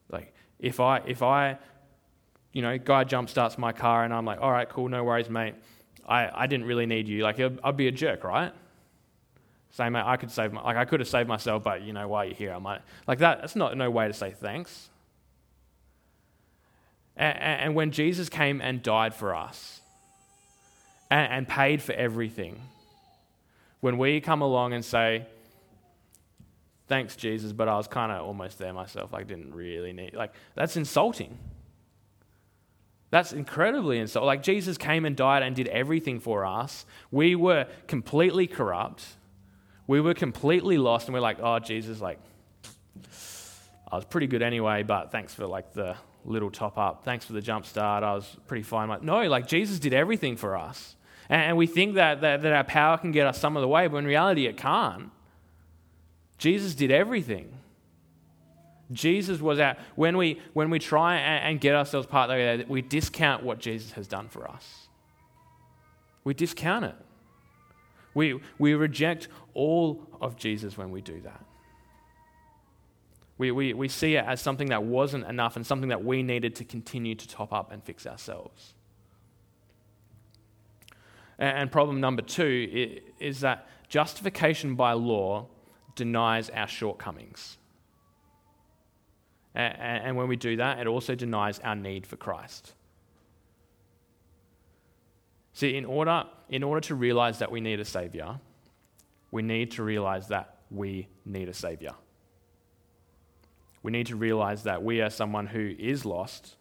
Like, 0.10 0.34
if 0.60 0.80
I, 0.80 1.00
if 1.06 1.22
I, 1.22 1.58
you 2.54 2.62
know, 2.62 2.78
guy 2.78 3.04
jump 3.04 3.30
starts 3.30 3.58
my 3.58 3.72
car 3.72 4.04
and 4.04 4.14
I'm 4.14 4.26
like, 4.26 4.40
all 4.42 4.52
right, 4.52 4.68
cool, 4.68 4.90
no 4.90 5.04
worries, 5.04 5.30
mate. 5.30 5.56
I, 6.08 6.30
I 6.34 6.48
didn't 6.48 6.66
really 6.66 6.86
need 6.86 7.08
you. 7.08 7.24
Like, 7.24 7.40
I'd 7.40 7.78
be 7.78 7.88
a 7.88 7.92
jerk, 7.92 8.24
right? 8.24 8.54
Say, 9.72 9.90
mate, 9.90 10.04
I 10.06 10.16
could 10.18 10.32
save 10.32 10.54
my, 10.54 10.62
like, 10.62 10.78
I 10.78 10.86
could 10.86 11.02
have 11.02 11.10
saved 11.10 11.28
myself, 11.28 11.64
but 11.64 11.82
you 11.82 11.92
know, 11.92 12.08
while 12.08 12.26
you're 12.26 12.34
here, 12.34 12.54
I 12.54 12.60
might, 12.60 12.82
like 13.08 13.20
that, 13.20 13.42
that's 13.42 13.56
not 13.56 13.76
no 13.76 13.92
way 13.92 14.08
to 14.08 14.14
say 14.14 14.32
thanks. 14.32 14.90
And, 17.18 17.74
when 17.74 17.92
Jesus 17.92 18.30
came 18.30 18.62
and 18.62 18.84
died 18.84 19.16
for 19.16 19.36
us 19.36 19.82
and, 21.10 21.48
paid 21.48 21.82
for 21.82 21.94
everything, 21.94 22.62
when 23.82 23.98
we 23.98 24.22
come 24.22 24.42
along 24.42 24.74
and 24.74 24.86
say, 24.86 25.26
thanks, 26.88 27.16
Jesus, 27.16 27.52
but 27.52 27.68
I 27.68 27.76
was 27.76 27.88
kind 27.88 28.12
of 28.12 28.26
almost 28.26 28.60
there 28.60 28.72
myself. 28.72 29.12
Like, 29.12 29.28
didn't 29.28 29.54
really 29.54 29.94
need, 29.94 30.14
like, 30.14 30.32
that's 30.56 30.78
insulting. 30.78 31.38
That's 33.10 33.34
incredibly 33.34 33.98
insulting. 34.00 34.28
Like, 34.28 34.44
Jesus 34.44 34.78
came 34.78 35.04
and 35.04 35.16
died 35.16 35.42
and 35.42 35.56
did 35.56 35.70
everything 35.70 36.20
for 36.20 36.46
us. 36.46 36.86
We 37.10 37.36
were 37.36 37.66
completely 37.88 38.46
corrupt. 38.46 39.06
We 39.88 40.02
were 40.02 40.14
completely 40.14 40.78
lost, 40.78 41.08
and 41.08 41.14
we're 41.14 41.22
like, 41.22 41.38
oh, 41.42 41.60
Jesus, 41.60 42.00
like, 42.00 42.20
I 43.92 43.96
was 43.96 44.06
pretty 44.06 44.28
good 44.28 44.42
anyway, 44.42 44.84
but 44.84 45.12
thanks 45.12 45.34
for, 45.34 45.48
like, 45.48 45.74
the 45.74 45.96
little 46.28 46.52
top 46.52 46.78
up. 46.78 47.04
Thanks 47.04 47.26
for 47.26 47.34
the 47.34 47.42
jump 47.42 47.66
start. 47.66 48.04
I 48.04 48.14
was 48.14 48.38
pretty 48.48 48.64
fine. 48.64 48.90
Like, 48.90 49.02
no, 49.02 49.24
like, 49.24 49.48
Jesus 49.48 49.80
did 49.80 49.94
everything 49.94 50.36
for 50.36 50.56
us. 50.58 50.96
And 51.30 51.58
we 51.58 51.68
think 51.68 51.96
that, 51.96 52.22
that, 52.22 52.42
that 52.42 52.54
our 52.54 52.64
power 52.64 52.98
can 52.98 53.12
get 53.12 53.28
us 53.28 53.40
some 53.40 53.58
of 53.58 53.62
the 53.62 53.68
way, 53.68 53.88
but 53.88 53.98
in 53.98 54.06
reality, 54.06 54.46
it 54.46 54.58
can't. 54.58 55.12
Jesus 56.38 56.76
did 56.76 56.92
everything. 56.92 57.52
Jesus 58.92 59.42
was 59.42 59.60
out. 59.60 59.78
When 59.96 60.16
we, 60.16 60.40
when 60.54 60.70
we 60.70 60.80
try 60.80 61.18
and, 61.18 61.60
get 61.60 61.76
ourselves 61.76 62.08
part 62.08 62.30
of 62.30 62.38
that, 62.38 62.70
we 62.70 62.82
discount 62.82 63.44
what 63.44 63.60
Jesus 63.60 63.92
has 63.94 64.08
done 64.08 64.30
for 64.30 64.50
us. 64.50 64.88
We 66.24 66.34
discount 66.34 66.86
it. 66.86 66.96
We, 68.14 68.40
we 68.58 68.74
reject 68.74 69.28
all 69.54 70.08
of 70.22 70.38
Jesus 70.38 70.78
when 70.78 70.92
we 70.92 71.02
do 71.02 71.20
that. 71.22 71.44
We, 73.38 73.52
we, 73.52 73.74
we 73.74 73.88
see 73.88 74.16
it 74.16 74.26
as 74.26 74.42
something 74.42 74.70
that 74.70 74.84
wasn't 74.84 75.26
enough 75.26 75.56
and 75.56 75.66
something 75.66 75.90
that 75.90 76.04
we 76.04 76.24
needed 76.24 76.56
to 76.56 76.64
continue 76.64 77.16
to 77.16 77.28
top 77.28 77.54
up 77.54 77.72
and 77.72 77.84
fix 77.84 78.08
ourselves. 78.08 78.74
And, 81.38 81.58
and 81.58 81.72
problem 81.72 82.00
number 82.02 82.24
two 82.24 82.92
is 83.20 83.42
that 83.42 83.68
justification 83.90 84.76
by 84.76 84.94
law 84.94 85.48
denies 85.96 86.50
our 86.50 86.68
shortcomings. 86.68 87.58
And 89.54 90.16
when 90.16 90.28
we 90.28 90.36
do 90.36 90.58
that, 90.58 90.80
it 90.80 90.86
also 90.86 91.16
denies 91.16 91.60
our 91.64 91.76
need 91.76 92.06
for 92.06 92.16
Christ. 92.16 92.74
See, 95.54 95.76
in 95.76 95.86
order, 95.86 96.26
in 96.50 96.62
order 96.62 96.82
to 96.82 96.94
realize 96.94 97.40
that 97.40 97.52
we 97.52 97.60
need 97.60 97.80
a 97.80 97.86
Savior, 97.86 98.40
we 99.32 99.42
need 99.42 99.72
to 99.72 99.84
realize 99.84 100.28
that 100.28 100.58
we 100.70 101.08
need 101.26 101.50
a 101.50 101.54
Savior. 101.54 101.94
We 103.88 103.92
need 103.92 104.08
to 104.08 104.18
realize 104.18 104.64
that 104.64 104.84
we 104.84 105.00
are 105.00 105.10
someone 105.10 105.48
who 105.48 105.74
is 105.80 106.04
lost. 106.04 106.58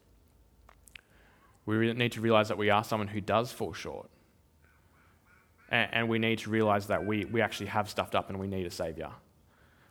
We 1.64 1.92
need 1.92 2.12
to 2.12 2.20
realize 2.20 2.46
that 2.46 2.56
we 2.56 2.70
are 2.70 2.84
someone 2.84 3.08
who 3.08 3.20
does 3.20 3.50
fall 3.50 3.72
short. 3.72 4.08
And, 5.68 6.08
we 6.08 6.20
need 6.20 6.38
to 6.38 6.50
realize 6.50 6.86
that 6.86 7.04
we, 7.04 7.24
we 7.24 7.40
actually 7.40 7.66
have 7.66 7.90
stuffed 7.90 8.14
up 8.14 8.30
and 8.30 8.38
we 8.38 8.46
need 8.46 8.64
a 8.64 8.70
Savior. 8.70 9.10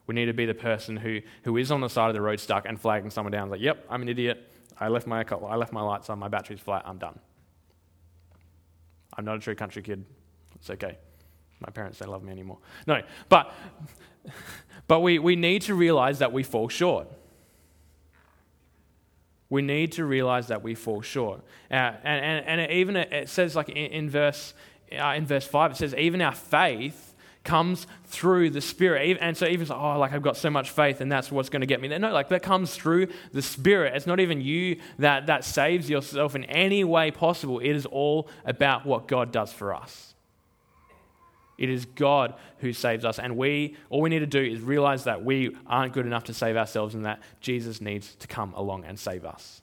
We 0.08 0.16
need 0.16 0.28
to 0.28 0.34
be 0.34 0.46
the 0.46 0.54
person 0.54 0.96
who, 0.96 1.20
who 1.44 1.58
is 1.58 1.74
on 1.74 1.82
the 1.82 1.90
side 1.90 2.08
of 2.08 2.14
the 2.14 2.22
road 2.22 2.40
stuck 2.40 2.66
and 2.66 2.80
flagging 2.80 3.10
someone 3.10 3.34
down. 3.34 3.50
Like, 3.50 3.60
yep, 3.60 3.86
I'm 3.90 4.02
an 4.02 4.08
idiot. 4.08 4.54
I 4.80 4.88
left 4.88 5.06
my, 5.06 5.26
I 5.30 5.56
left 5.58 5.74
my 5.74 5.82
lights 5.82 6.10
on, 6.10 6.18
my 6.18 6.30
battery's 6.30 6.62
flat, 6.62 6.84
I'm 6.86 7.00
done. 7.00 7.20
I'm 9.18 9.26
not 9.26 9.36
a 9.36 9.40
true 9.40 9.56
country 9.56 9.82
kid. 9.82 10.06
It's 10.56 10.70
okay. 10.70 10.98
My 11.60 11.70
parents 11.70 12.00
don't 12.00 12.12
love 12.12 12.24
me 12.24 12.32
anymore. 12.32 12.60
No, 12.88 13.02
but, 13.28 13.54
but 14.88 15.02
we, 15.02 15.20
we 15.20 15.36
need 15.36 15.64
to 15.64 15.76
realize 15.76 16.20
that 16.20 16.32
we 16.32 16.42
fall 16.42 16.70
short. 16.70 17.10
We 19.56 19.62
need 19.62 19.94
to 19.94 20.04
realize 20.04 20.48
that 20.48 20.64
we 20.64 20.76
fall 20.76 21.02
short. 21.02 21.40
Uh, 21.72 21.76
and, 22.04 22.46
and, 22.46 22.60
and 22.60 22.72
even 22.72 22.98
it 22.98 23.30
says, 23.30 23.56
like 23.56 23.70
in, 23.70 23.78
in 23.78 24.10
verse, 24.10 24.54
uh, 24.92 25.14
in 25.16 25.26
verse 25.26 25.48
5, 25.48 25.72
it 25.72 25.78
says, 25.78 25.96
even 25.96 26.22
our 26.22 26.34
faith 26.34 27.16
comes 27.46 27.88
through 28.04 28.50
the 28.50 28.60
Spirit. 28.60 29.18
And 29.22 29.38
so 29.38 29.46
even 29.48 29.72
oh, 29.72 29.98
like 29.98 30.12
I've 30.12 30.22
got 30.22 30.36
so 30.36 30.50
much 30.50 30.72
faith 30.72 31.00
and 31.00 31.10
that's 31.10 31.32
what's 31.32 31.48
going 31.48 31.62
to 31.62 31.68
get 31.68 31.80
me 31.80 31.88
there. 31.88 32.00
No, 32.00 32.12
like 32.12 32.28
that 32.28 32.44
comes 32.44 32.76
through 32.76 33.08
the 33.32 33.42
Spirit. 33.42 33.96
It's 33.96 34.06
not 34.06 34.20
even 34.20 34.42
you 34.42 34.82
that, 35.00 35.28
that 35.28 35.46
saves 35.46 35.90
yourself 35.90 36.36
in 36.36 36.44
any 36.44 36.84
way 36.84 37.12
possible. 37.12 37.60
It 37.60 37.72
is 37.72 37.86
all 37.86 38.28
about 38.44 38.86
what 38.86 39.08
God 39.08 39.32
does 39.32 39.54
for 39.54 39.74
us. 39.74 40.15
It 41.58 41.70
is 41.70 41.86
God 41.86 42.34
who 42.60 42.74
saves 42.74 43.06
us. 43.06 43.20
And 43.20 43.38
we, 43.38 43.76
all 43.90 44.02
we 44.02 44.10
need 44.10 44.20
to 44.20 44.26
do 44.26 44.42
is 44.42 44.60
realize 44.62 45.06
that 45.06 45.24
we 45.24 45.56
aren't 45.68 45.94
good 45.94 46.06
enough 46.06 46.26
to 46.26 46.34
save 46.34 46.58
ourselves 46.58 46.96
and 46.96 47.06
that 47.06 47.22
Jesus 47.40 47.80
needs 47.80 48.16
to 48.16 48.28
come 48.28 48.54
along 48.54 48.86
and 48.86 49.00
save 49.00 49.26
us. 49.26 49.62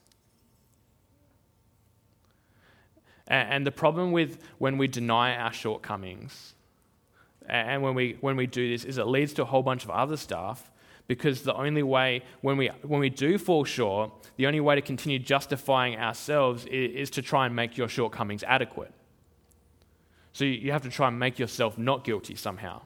And 3.28 3.66
the 3.66 3.72
problem 3.72 4.12
with 4.12 4.38
when 4.58 4.78
we 4.78 4.88
deny 4.88 5.36
our 5.36 5.52
shortcomings 5.52 6.54
and 7.48 7.82
when 7.82 7.94
we, 7.94 8.16
when 8.20 8.36
we 8.36 8.46
do 8.46 8.68
this 8.68 8.84
is 8.84 8.98
it 8.98 9.06
leads 9.06 9.32
to 9.34 9.42
a 9.42 9.44
whole 9.44 9.62
bunch 9.62 9.84
of 9.84 9.90
other 9.90 10.16
stuff 10.16 10.70
because 11.08 11.42
the 11.42 11.54
only 11.54 11.82
way, 11.82 12.22
when 12.40 12.56
we, 12.56 12.68
when 12.82 13.00
we 13.00 13.10
do 13.10 13.38
fall 13.38 13.64
short, 13.64 14.10
the 14.36 14.46
only 14.46 14.60
way 14.60 14.74
to 14.74 14.80
continue 14.80 15.18
justifying 15.18 15.96
ourselves 15.96 16.64
is, 16.66 16.94
is 16.94 17.10
to 17.10 17.22
try 17.22 17.46
and 17.46 17.56
make 17.56 17.76
your 17.76 17.88
shortcomings 17.88 18.42
adequate. 18.44 18.92
So 20.32 20.44
you, 20.44 20.72
have 20.72 20.82
to 20.82 20.90
try 20.90 21.08
and 21.08 21.18
make 21.18 21.38
yourself 21.38 21.76
not 21.76 22.04
guilty 22.04 22.34
somehow. 22.34 22.82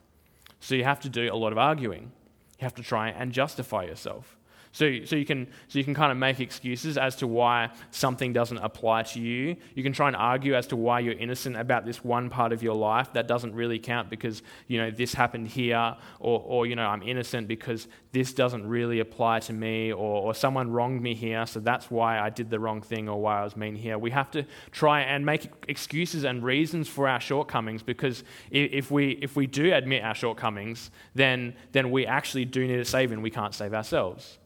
So 0.60 0.74
you 0.74 0.84
have 0.84 1.00
to 1.00 1.08
do 1.08 1.32
a 1.32 1.36
lot 1.36 1.52
of 1.52 1.58
arguing. 1.58 2.12
You 2.58 2.64
have 2.64 2.74
to 2.74 2.82
try 2.82 3.10
and 3.10 3.32
justify 3.32 3.84
yourself. 3.84 4.36
So, 4.76 5.06
so, 5.06 5.16
you 5.16 5.24
can, 5.24 5.46
so 5.68 5.78
you 5.78 5.86
can 5.86 5.94
kind 5.94 6.12
of 6.12 6.18
make 6.18 6.38
excuses 6.38 6.98
as 6.98 7.16
to 7.16 7.26
why 7.26 7.70
something 7.92 8.34
doesn't 8.34 8.58
apply 8.58 9.04
to 9.04 9.20
you. 9.20 9.56
You 9.74 9.82
can 9.82 9.94
try 9.94 10.06
and 10.06 10.14
argue 10.14 10.54
as 10.54 10.66
to 10.66 10.76
why 10.76 11.00
you're 11.00 11.14
innocent 11.14 11.56
about 11.56 11.86
this 11.86 12.04
one 12.04 12.28
part 12.28 12.52
of 12.52 12.62
your 12.62 12.74
life 12.74 13.10
that 13.14 13.26
doesn't 13.26 13.54
really 13.54 13.78
count 13.78 14.10
because, 14.10 14.42
you 14.66 14.76
know, 14.76 14.90
this 14.90 15.14
happened 15.14 15.48
here, 15.48 15.96
or, 16.20 16.42
or 16.44 16.66
you 16.66 16.76
know, 16.76 16.84
I'm 16.84 17.02
innocent 17.02 17.48
because 17.48 17.88
this 18.12 18.34
doesn't 18.34 18.66
really 18.66 19.00
apply 19.00 19.40
to 19.40 19.54
me, 19.54 19.92
or, 19.92 20.20
or 20.24 20.34
someone 20.34 20.70
wronged 20.70 21.00
me 21.00 21.14
here, 21.14 21.46
so 21.46 21.58
that's 21.58 21.90
why 21.90 22.18
I 22.18 22.28
did 22.28 22.50
the 22.50 22.60
wrong 22.60 22.82
thing 22.82 23.08
or 23.08 23.18
why 23.18 23.40
I 23.40 23.44
was 23.44 23.56
mean 23.56 23.76
here. 23.76 23.96
We 23.96 24.10
have 24.10 24.30
to 24.32 24.44
try 24.72 25.00
and 25.00 25.24
make 25.24 25.50
excuses 25.68 26.24
and 26.24 26.44
reasons 26.44 26.86
for 26.86 27.08
our 27.08 27.18
shortcomings 27.18 27.82
because 27.82 28.24
if 28.50 28.90
we, 28.90 29.12
if 29.22 29.36
we 29.36 29.46
do 29.46 29.72
admit 29.72 30.04
our 30.04 30.14
shortcomings, 30.14 30.90
then, 31.14 31.54
then 31.72 31.90
we 31.90 32.04
actually 32.04 32.44
do 32.44 32.66
need 32.66 32.78
a 32.78 32.84
saving. 32.84 33.22
We 33.22 33.30
can't 33.30 33.54
save 33.54 33.72
ourselves. 33.72 34.36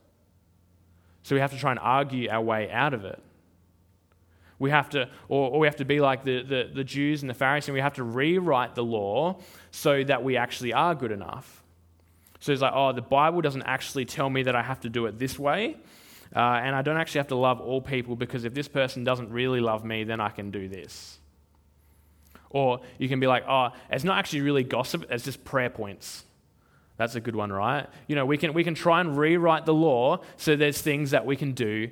So 1.22 1.34
we 1.34 1.40
have 1.40 1.52
to 1.52 1.58
try 1.58 1.70
and 1.70 1.80
argue 1.80 2.28
our 2.30 2.40
way 2.40 2.70
out 2.70 2.94
of 2.94 3.04
it. 3.04 3.22
We 4.58 4.70
have 4.70 4.90
to, 4.90 5.08
or, 5.28 5.52
or 5.52 5.60
we 5.60 5.66
have 5.66 5.76
to 5.76 5.84
be 5.84 6.00
like 6.00 6.22
the, 6.22 6.42
the, 6.42 6.70
the 6.72 6.84
Jews 6.84 7.22
and 7.22 7.30
the 7.30 7.34
Pharisees, 7.34 7.68
and 7.68 7.74
we 7.74 7.80
have 7.80 7.94
to 7.94 8.04
rewrite 8.04 8.74
the 8.74 8.84
law 8.84 9.40
so 9.70 10.04
that 10.04 10.22
we 10.22 10.36
actually 10.36 10.72
are 10.72 10.94
good 10.94 11.12
enough. 11.12 11.62
So 12.40 12.52
it's 12.52 12.62
like, 12.62 12.72
oh, 12.74 12.92
the 12.92 13.02
Bible 13.02 13.40
doesn't 13.40 13.62
actually 13.62 14.04
tell 14.04 14.28
me 14.28 14.42
that 14.44 14.54
I 14.54 14.62
have 14.62 14.80
to 14.80 14.88
do 14.88 15.06
it 15.06 15.18
this 15.18 15.38
way. 15.38 15.76
Uh, 16.34 16.38
and 16.38 16.76
I 16.76 16.82
don't 16.82 16.96
actually 16.96 17.20
have 17.20 17.28
to 17.28 17.36
love 17.36 17.60
all 17.60 17.80
people 17.80 18.16
because 18.16 18.44
if 18.44 18.54
this 18.54 18.68
person 18.68 19.02
doesn't 19.02 19.30
really 19.30 19.60
love 19.60 19.84
me, 19.84 20.04
then 20.04 20.20
I 20.20 20.28
can 20.28 20.50
do 20.50 20.68
this. 20.68 21.18
Or 22.50 22.80
you 22.98 23.08
can 23.08 23.20
be 23.20 23.26
like, 23.26 23.44
oh, 23.48 23.70
it's 23.90 24.04
not 24.04 24.18
actually 24.18 24.42
really 24.42 24.64
gossip, 24.64 25.06
it's 25.10 25.24
just 25.24 25.44
prayer 25.44 25.70
points. 25.70 26.24
That's 27.00 27.14
a 27.14 27.20
good 27.20 27.34
one, 27.34 27.50
right? 27.50 27.86
You 28.08 28.14
know, 28.14 28.26
we 28.26 28.36
can, 28.36 28.52
we 28.52 28.62
can 28.62 28.74
try 28.74 29.00
and 29.00 29.16
rewrite 29.16 29.64
the 29.64 29.72
law 29.72 30.20
so 30.36 30.54
there's 30.54 30.82
things 30.82 31.12
that 31.12 31.24
we 31.24 31.34
can 31.34 31.52
do 31.52 31.88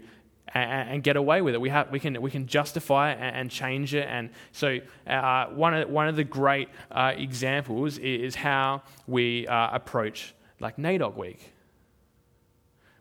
and, 0.49 0.91
and 0.91 1.03
get 1.03 1.17
away 1.17 1.41
with 1.41 1.55
it. 1.55 1.61
We, 1.63 1.71
have, 1.71 1.91
we, 1.91 1.99
can, 1.99 2.21
we 2.21 2.31
can 2.31 2.47
justify 2.47 3.13
and, 3.13 3.35
and 3.35 3.51
change 3.51 3.95
it. 3.95 4.07
And 4.07 4.29
so, 4.53 4.81
uh, 5.07 5.47
one, 5.47 5.73
of, 5.73 5.89
one 5.89 6.09
of 6.09 6.17
the 6.17 6.25
great 6.25 6.69
uh, 6.91 7.15
examples 7.17 7.97
is 7.97 8.35
how 8.35 8.83
we 9.07 9.47
uh, 9.47 9.71
approach 9.73 10.35
like 10.61 10.77
NAIDOC 10.77 11.17
week. 11.17 11.55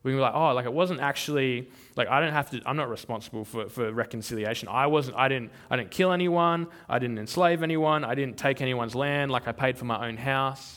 We 0.04 0.12
can 0.14 0.20
be 0.20 0.22
like, 0.22 0.34
oh, 0.34 0.54
like 0.54 0.66
it 0.66 0.72
wasn't 0.72 1.02
actually 1.02 1.70
like 1.98 2.08
I 2.08 2.22
don't 2.22 2.32
have 2.32 2.52
to. 2.52 2.62
I'm 2.66 2.78
not 2.78 2.90
responsible 2.90 3.44
for, 3.44 3.68
for 3.68 3.92
reconciliation. 3.92 4.70
I 4.70 4.88
wasn't. 4.88 5.18
I 5.18 5.28
didn't. 5.28 5.52
I 5.70 5.76
didn't 5.76 5.92
kill 5.92 6.14
anyone. 6.14 6.68
I 6.88 7.00
didn't 7.00 7.18
enslave 7.18 7.64
anyone. 7.64 8.06
I 8.06 8.16
didn't 8.16 8.38
take 8.38 8.62
anyone's 8.62 8.96
land. 8.96 9.30
Like 9.30 9.50
I 9.50 9.52
paid 9.52 9.78
for 9.78 9.84
my 9.84 10.08
own 10.08 10.16
house. 10.16 10.77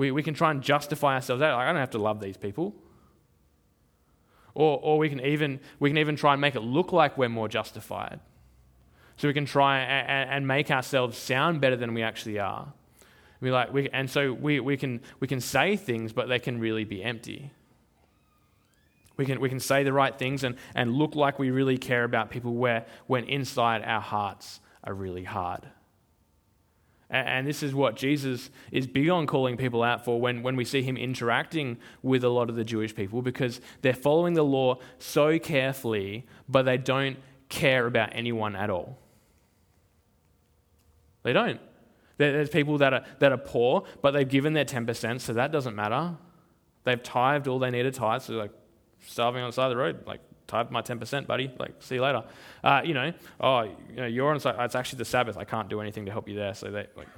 We, 0.00 0.12
we 0.12 0.22
can 0.22 0.32
try 0.32 0.50
and 0.50 0.62
justify 0.62 1.16
ourselves 1.16 1.42
out. 1.42 1.58
Like, 1.58 1.66
I 1.66 1.72
don't 1.72 1.80
have 1.80 1.90
to 1.90 1.98
love 1.98 2.20
these 2.20 2.38
people. 2.38 2.74
Or, 4.54 4.80
or 4.82 4.96
we, 4.96 5.10
can 5.10 5.20
even, 5.20 5.60
we 5.78 5.90
can 5.90 5.98
even 5.98 6.16
try 6.16 6.32
and 6.32 6.40
make 6.40 6.54
it 6.54 6.62
look 6.62 6.90
like 6.90 7.18
we're 7.18 7.28
more 7.28 7.48
justified. 7.48 8.18
So 9.18 9.28
we 9.28 9.34
can 9.34 9.44
try 9.44 9.80
and, 9.80 10.30
and 10.30 10.48
make 10.48 10.70
ourselves 10.70 11.18
sound 11.18 11.60
better 11.60 11.76
than 11.76 11.92
we 11.92 12.02
actually 12.02 12.38
are. 12.38 12.72
We 13.42 13.50
like, 13.50 13.74
we, 13.74 13.90
and 13.90 14.08
so 14.08 14.32
we, 14.32 14.58
we, 14.58 14.78
can, 14.78 15.02
we 15.20 15.28
can 15.28 15.38
say 15.38 15.76
things, 15.76 16.14
but 16.14 16.30
they 16.30 16.38
can 16.38 16.58
really 16.60 16.84
be 16.84 17.04
empty. 17.04 17.50
We 19.18 19.26
can, 19.26 19.38
we 19.38 19.50
can 19.50 19.60
say 19.60 19.84
the 19.84 19.92
right 19.92 20.18
things 20.18 20.44
and, 20.44 20.56
and 20.74 20.94
look 20.94 21.14
like 21.14 21.38
we 21.38 21.50
really 21.50 21.76
care 21.76 22.04
about 22.04 22.30
people 22.30 22.54
where, 22.54 22.86
when 23.06 23.24
inside 23.24 23.82
our 23.84 24.00
hearts 24.00 24.60
are 24.82 24.94
really 24.94 25.24
hard. 25.24 25.68
And 27.10 27.44
this 27.44 27.64
is 27.64 27.74
what 27.74 27.96
Jesus 27.96 28.50
is 28.70 28.86
big 28.86 29.08
on 29.08 29.26
calling 29.26 29.56
people 29.56 29.82
out 29.82 30.04
for 30.04 30.20
when, 30.20 30.44
when 30.44 30.54
we 30.54 30.64
see 30.64 30.80
him 30.82 30.96
interacting 30.96 31.76
with 32.02 32.22
a 32.22 32.28
lot 32.28 32.48
of 32.48 32.54
the 32.54 32.62
Jewish 32.62 32.94
people 32.94 33.20
because 33.20 33.60
they're 33.82 33.92
following 33.92 34.34
the 34.34 34.44
law 34.44 34.78
so 35.00 35.36
carefully, 35.40 36.24
but 36.48 36.62
they 36.62 36.78
don't 36.78 37.16
care 37.48 37.86
about 37.86 38.10
anyone 38.12 38.54
at 38.54 38.70
all. 38.70 38.96
They 41.24 41.32
don't. 41.32 41.60
There's 42.16 42.48
people 42.48 42.78
that 42.78 42.94
are, 42.94 43.04
that 43.18 43.32
are 43.32 43.38
poor, 43.38 43.84
but 44.02 44.12
they've 44.12 44.28
given 44.28 44.52
their 44.52 44.64
10%, 44.64 45.20
so 45.20 45.32
that 45.32 45.50
doesn't 45.50 45.74
matter. 45.74 46.16
They've 46.84 47.02
tithed 47.02 47.48
all 47.48 47.58
they 47.58 47.70
need 47.70 47.82
to 47.82 47.90
tithe, 47.90 48.22
so 48.22 48.34
like 48.34 48.52
starving 49.00 49.42
on 49.42 49.48
the 49.48 49.52
side 49.52 49.64
of 49.64 49.70
the 49.70 49.76
road, 49.78 50.06
like 50.06 50.20
type 50.50 50.70
my 50.70 50.82
10%, 50.82 51.26
buddy. 51.26 51.50
Like, 51.58 51.72
see 51.80 51.94
you 51.94 52.02
later. 52.02 52.24
Uh, 52.62 52.82
you 52.84 52.94
know, 52.94 53.12
oh, 53.40 53.62
you 53.62 53.96
know, 53.96 54.06
you're 54.06 54.30
on, 54.30 54.36
it's 54.36 54.74
actually 54.74 54.98
the 54.98 55.04
Sabbath. 55.04 55.36
I 55.36 55.44
can't 55.44 55.68
do 55.68 55.80
anything 55.80 56.06
to 56.06 56.12
help 56.12 56.28
you 56.28 56.34
there. 56.34 56.54
So 56.54 56.70
they, 56.70 56.86
like, 56.96 57.08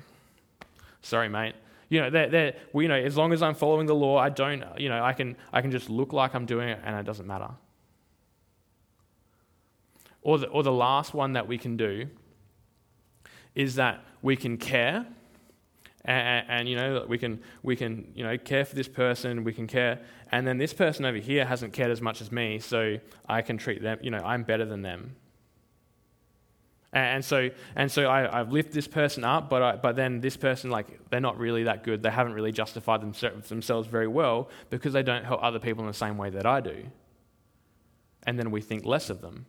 sorry, 1.01 1.29
mate. 1.29 1.55
You 1.89 2.01
know, 2.01 2.11
they're, 2.11 2.29
they're, 2.29 2.55
well, 2.73 2.83
you 2.83 2.89
know, 2.89 2.95
as 2.95 3.17
long 3.17 3.33
as 3.33 3.43
I'm 3.43 3.55
following 3.55 3.87
the 3.87 3.95
law, 3.95 4.19
I 4.19 4.29
don't, 4.29 4.65
you 4.79 4.89
know, 4.89 5.03
I 5.03 5.13
can, 5.13 5.37
I 5.53 5.61
can 5.61 5.71
just 5.71 5.91
look 5.91 6.13
like 6.13 6.35
I'm 6.35 6.47
doing 6.47 6.69
it 6.69 6.81
and 6.85 6.97
it 6.97 7.05
doesn't 7.05 7.27
matter. 7.27 7.51
Or 10.23 10.39
the, 10.39 10.47
or 10.49 10.63
the 10.63 10.73
last 10.73 11.15
one 11.15 11.33
that 11.33 11.49
we 11.49 11.59
can 11.59 11.77
do 11.77 12.07
is 13.55 13.75
that 13.75 14.05
we 14.23 14.37
can 14.37 14.57
care 14.57 15.07
and, 16.05 16.47
and, 16.49 16.69
you 16.69 16.77
know 16.77 17.05
we 17.09 17.17
can 17.17 17.41
we 17.63 17.77
can 17.77 18.11
you 18.15 18.25
know 18.25 18.37
care 18.37 18.65
for 18.65 18.75
this 18.75 18.89
person 18.89 19.45
we 19.45 19.53
can 19.53 19.67
care 19.67 20.01
and 20.33 20.47
then 20.47 20.59
this 20.59 20.75
person 20.75 21.05
over 21.05 21.19
here 21.19 21.45
hasn't 21.45 21.73
cared 21.73 21.91
as 21.91 22.01
much 22.01 22.21
as 22.21 22.33
me 22.33 22.59
so 22.59 22.99
i 23.29 23.41
can 23.41 23.57
treat 23.57 23.83
them 23.83 23.99
you 24.03 24.11
know 24.11 24.19
i'm 24.19 24.43
better 24.43 24.65
than 24.65 24.83
them. 24.83 25.17
And, 26.95 27.25
so 27.25 27.49
and 27.75 27.91
so 27.91 28.05
I, 28.05 28.41
i've 28.41 28.53
lifted 28.53 28.75
this 28.75 28.87
person 28.87 29.25
up 29.25 29.49
but 29.49 29.63
I, 29.63 29.77
but 29.77 29.97
then 29.97 30.21
this 30.21 30.37
person 30.37 30.71
like 30.71 31.09
they're 31.09 31.21
not 31.21 31.39
really 31.39 31.63
that 31.65 31.85
good. 31.85 32.03
They 32.03 32.11
haven't 32.11 32.35
really 32.35 32.53
justified 32.53 33.01
themselves 33.01 33.89
very 33.89 34.09
well 34.09 34.51
because 34.69 34.93
they 34.93 35.03
don't 35.03 35.25
help 35.25 35.43
other 35.43 35.59
people 35.59 35.85
in 35.85 35.89
the 35.89 35.95
same 35.95 36.19
way 36.19 36.29
that 36.31 36.45
i 36.45 36.61
do. 36.61 36.85
And 38.25 38.39
then 38.39 38.51
we 38.51 38.61
think 38.61 38.85
less 38.85 39.09
of 39.09 39.23
them. 39.23 39.47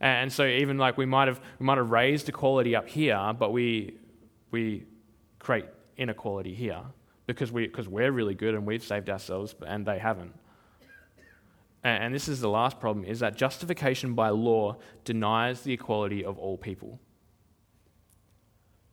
And 0.00 0.32
so 0.32 0.46
even 0.46 0.78
like 0.78 0.96
we 0.96 1.06
might 1.06 1.26
have 1.26 1.40
we 1.58 1.66
might 1.66 1.78
have 1.78 1.90
raised 1.90 2.28
equality 2.28 2.76
up 2.76 2.88
here 2.88 3.34
but 3.36 3.52
we 3.52 3.96
we 4.52 4.84
create 5.42 5.64
inequality 5.96 6.54
here 6.54 6.80
because, 7.26 7.50
we, 7.50 7.66
because 7.66 7.88
we're 7.88 8.12
really 8.12 8.34
good 8.34 8.54
and 8.54 8.64
we've 8.64 8.84
saved 8.84 9.10
ourselves 9.10 9.54
and 9.66 9.84
they 9.84 9.98
haven't. 9.98 10.32
And, 11.82 12.04
and 12.04 12.14
this 12.14 12.28
is 12.28 12.40
the 12.40 12.48
last 12.48 12.78
problem 12.78 13.04
is 13.04 13.18
that 13.20 13.36
justification 13.36 14.14
by 14.14 14.28
law 14.28 14.76
denies 15.04 15.62
the 15.62 15.72
equality 15.72 16.24
of 16.24 16.38
all 16.38 16.56
people. 16.56 17.00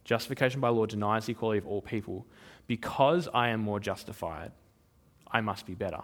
Justification 0.03 0.59
by 0.59 0.69
law 0.69 0.87
denies 0.87 1.27
the 1.27 1.33
equality 1.33 1.59
of 1.59 1.67
all 1.67 1.83
people. 1.83 2.25
Because 2.65 3.29
I 3.31 3.49
am 3.49 3.61
more 3.61 3.79
justified, 3.79 4.51
I 5.31 5.41
must 5.41 5.67
be 5.67 5.75
better. 5.75 6.01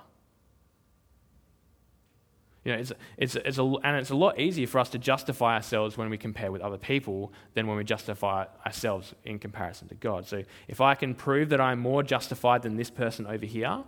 You 2.65 2.71
know, 2.71 2.79
it's, 2.79 2.91
it's, 3.17 3.35
it's 3.35 3.57
a, 3.59 3.63
and 3.83 3.95
it's 3.95 4.09
a 4.09 4.15
lot 4.15 4.39
easier 4.39 4.65
for 4.65 4.79
us 4.79 4.89
to 4.89 4.97
justify 4.97 5.53
ourselves 5.53 5.97
when 5.97 6.09
we 6.09 6.17
compare 6.17 6.51
with 6.51 6.63
other 6.63 6.79
people 6.79 7.31
than 7.53 7.67
when 7.67 7.77
we 7.77 7.83
justify 7.83 8.45
ourselves 8.65 9.13
in 9.23 9.37
comparison 9.37 9.87
to 9.89 9.95
God. 9.95 10.27
So 10.27 10.43
if 10.67 10.81
I 10.81 10.95
can 10.95 11.13
prove 11.13 11.49
that 11.49 11.61
I'm 11.61 11.79
more 11.79 12.01
justified 12.01 12.63
than 12.63 12.75
this 12.75 12.89
person 12.89 13.27
over 13.27 13.45
here, 13.45 13.83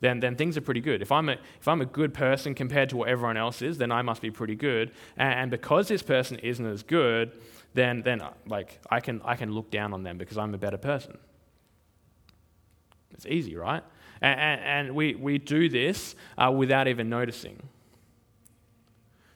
then, 0.00 0.20
then 0.20 0.36
things 0.36 0.58
are 0.58 0.60
pretty 0.60 0.82
good. 0.82 1.00
If 1.00 1.10
I'm, 1.10 1.30
a, 1.30 1.36
if 1.58 1.66
I'm 1.66 1.80
a 1.80 1.86
good 1.86 2.12
person 2.12 2.54
compared 2.54 2.90
to 2.90 2.98
what 2.98 3.08
everyone 3.08 3.38
else 3.38 3.62
is, 3.62 3.78
then 3.78 3.90
I 3.90 4.02
must 4.02 4.20
be 4.20 4.30
pretty 4.30 4.54
good. 4.54 4.92
And, 5.16 5.32
and 5.32 5.50
because 5.50 5.88
this 5.88 6.02
person 6.02 6.38
isn't 6.40 6.66
as 6.66 6.82
good, 6.82 7.32
then, 7.72 8.02
then 8.02 8.22
like, 8.46 8.78
I, 8.90 9.00
can, 9.00 9.22
I 9.24 9.36
can 9.36 9.52
look 9.52 9.70
down 9.70 9.94
on 9.94 10.02
them 10.02 10.18
because 10.18 10.36
I'm 10.36 10.52
a 10.52 10.58
better 10.58 10.76
person. 10.76 11.16
It's 13.12 13.24
easy, 13.24 13.56
right? 13.56 13.82
And, 14.20 14.38
and, 14.38 14.60
and 14.60 14.94
we, 14.94 15.14
we 15.14 15.38
do 15.38 15.70
this 15.70 16.14
uh, 16.36 16.52
without 16.52 16.88
even 16.88 17.08
noticing. 17.08 17.62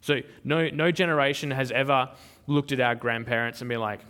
So 0.03 0.21
no, 0.45 0.69
no 0.69 0.91
generation 0.91 1.51
has 1.53 1.71
ever 1.71 2.11
looked 2.47 2.73
at 2.73 2.81
our 2.81 2.95
grandparents 2.95 3.61
and 3.61 3.69
been 3.69 3.81
like, 3.81 4.01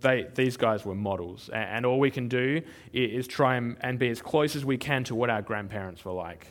they, 0.00 0.26
these 0.34 0.56
guys 0.56 0.84
were 0.84 0.94
models. 0.94 1.48
And, 1.52 1.64
and 1.64 1.86
all 1.86 1.98
we 1.98 2.10
can 2.10 2.28
do 2.28 2.62
is, 2.92 3.26
try 3.26 3.56
and, 3.56 3.76
and 3.80 3.98
be 3.98 4.08
as 4.08 4.20
close 4.20 4.54
as 4.56 4.64
we 4.64 4.76
can 4.76 5.04
to 5.04 5.14
what 5.14 5.30
our 5.30 5.40
grandparents 5.40 6.04
were 6.04 6.12
like. 6.12 6.48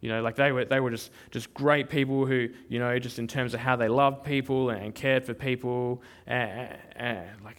You 0.00 0.08
know, 0.08 0.22
like 0.22 0.36
they 0.36 0.52
were, 0.52 0.64
they 0.64 0.80
were 0.80 0.90
just, 0.90 1.10
just 1.30 1.52
great 1.52 1.90
people 1.90 2.24
who, 2.24 2.48
you 2.68 2.78
know, 2.78 2.98
just 2.98 3.18
in 3.18 3.28
terms 3.28 3.52
of 3.52 3.60
how 3.60 3.76
they 3.76 3.88
loved 3.88 4.24
people 4.24 4.70
and 4.70 4.94
cared 4.94 5.26
for 5.26 5.34
people. 5.34 6.02
And, 6.26 6.76
and, 6.96 7.28
like, 7.44 7.58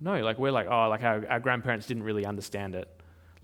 no, 0.00 0.20
like 0.20 0.38
we're 0.38 0.52
like, 0.52 0.68
oh, 0.70 0.88
like 0.88 1.02
our, 1.02 1.26
our 1.28 1.40
grandparents 1.40 1.86
didn't 1.86 2.04
really 2.04 2.24
understand 2.24 2.76
it. 2.76 2.88